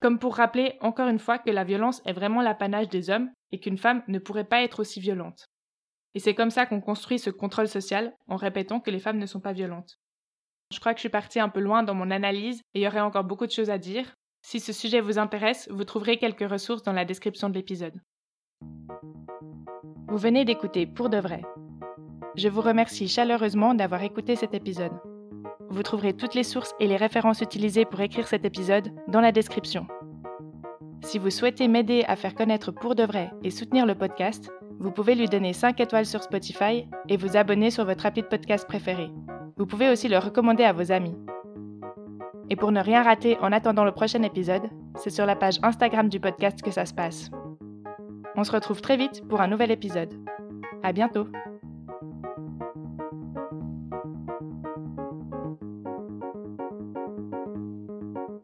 Comme 0.00 0.20
pour 0.20 0.36
rappeler 0.36 0.76
encore 0.80 1.08
une 1.08 1.18
fois 1.18 1.38
que 1.38 1.50
la 1.50 1.64
violence 1.64 2.02
est 2.06 2.12
vraiment 2.12 2.40
l'apanage 2.40 2.88
des 2.88 3.10
hommes 3.10 3.32
et 3.50 3.58
qu'une 3.58 3.78
femme 3.78 4.04
ne 4.06 4.20
pourrait 4.20 4.44
pas 4.44 4.62
être 4.62 4.78
aussi 4.78 5.00
violente. 5.00 5.48
Et 6.14 6.20
c'est 6.20 6.34
comme 6.34 6.50
ça 6.50 6.66
qu'on 6.66 6.80
construit 6.80 7.18
ce 7.18 7.30
contrôle 7.30 7.68
social 7.68 8.14
en 8.28 8.36
répétant 8.36 8.80
que 8.80 8.90
les 8.90 9.00
femmes 9.00 9.18
ne 9.18 9.26
sont 9.26 9.40
pas 9.40 9.52
violentes. 9.52 9.98
Je 10.72 10.80
crois 10.80 10.94
que 10.94 10.98
je 10.98 11.02
suis 11.02 11.08
partie 11.08 11.40
un 11.40 11.48
peu 11.48 11.60
loin 11.60 11.82
dans 11.82 11.94
mon 11.94 12.10
analyse 12.10 12.62
et 12.74 12.80
il 12.80 12.82
y 12.82 12.86
aurait 12.86 13.00
encore 13.00 13.24
beaucoup 13.24 13.46
de 13.46 13.52
choses 13.52 13.70
à 13.70 13.78
dire. 13.78 14.16
Si 14.42 14.58
ce 14.58 14.72
sujet 14.72 15.00
vous 15.00 15.18
intéresse, 15.18 15.68
vous 15.70 15.84
trouverez 15.84 16.18
quelques 16.18 16.48
ressources 16.48 16.82
dans 16.82 16.92
la 16.92 17.04
description 17.04 17.48
de 17.48 17.54
l'épisode. 17.54 17.94
Vous 20.08 20.18
venez 20.18 20.44
d'écouter 20.44 20.86
Pour 20.86 21.08
de 21.08 21.18
vrai. 21.18 21.42
Je 22.36 22.48
vous 22.48 22.60
remercie 22.62 23.08
chaleureusement 23.08 23.74
d'avoir 23.74 24.02
écouté 24.02 24.36
cet 24.36 24.54
épisode. 24.54 24.92
Vous 25.68 25.82
trouverez 25.82 26.14
toutes 26.14 26.34
les 26.34 26.44
sources 26.44 26.74
et 26.80 26.86
les 26.86 26.96
références 26.96 27.40
utilisées 27.40 27.84
pour 27.84 28.00
écrire 28.00 28.26
cet 28.26 28.44
épisode 28.44 28.92
dans 29.08 29.20
la 29.20 29.32
description. 29.32 29.86
Si 31.02 31.18
vous 31.18 31.30
souhaitez 31.30 31.68
m'aider 31.68 32.04
à 32.06 32.16
faire 32.16 32.34
connaître 32.34 32.72
Pour 32.72 32.94
de 32.94 33.04
vrai 33.04 33.30
et 33.42 33.50
soutenir 33.50 33.86
le 33.86 33.94
podcast, 33.94 34.50
vous 34.82 34.90
pouvez 34.90 35.14
lui 35.14 35.28
donner 35.28 35.52
5 35.52 35.78
étoiles 35.78 36.06
sur 36.06 36.24
Spotify 36.24 36.88
et 37.08 37.16
vous 37.16 37.36
abonner 37.36 37.70
sur 37.70 37.84
votre 37.84 38.04
appli 38.04 38.22
de 38.22 38.26
podcast 38.26 38.66
préféré. 38.66 39.10
Vous 39.56 39.64
pouvez 39.64 39.88
aussi 39.88 40.08
le 40.08 40.18
recommander 40.18 40.64
à 40.64 40.72
vos 40.72 40.90
amis. 40.90 41.16
Et 42.50 42.56
pour 42.56 42.72
ne 42.72 42.80
rien 42.80 43.04
rater 43.04 43.38
en 43.40 43.52
attendant 43.52 43.84
le 43.84 43.92
prochain 43.92 44.22
épisode, 44.24 44.68
c'est 44.96 45.10
sur 45.10 45.24
la 45.24 45.36
page 45.36 45.60
Instagram 45.62 46.08
du 46.08 46.18
podcast 46.18 46.60
que 46.62 46.72
ça 46.72 46.84
se 46.84 46.94
passe. 46.94 47.30
On 48.34 48.42
se 48.42 48.50
retrouve 48.50 48.80
très 48.80 48.96
vite 48.96 49.22
pour 49.28 49.40
un 49.40 49.46
nouvel 49.46 49.70
épisode. 49.70 50.12
À 50.82 50.92
bientôt! 50.92 51.28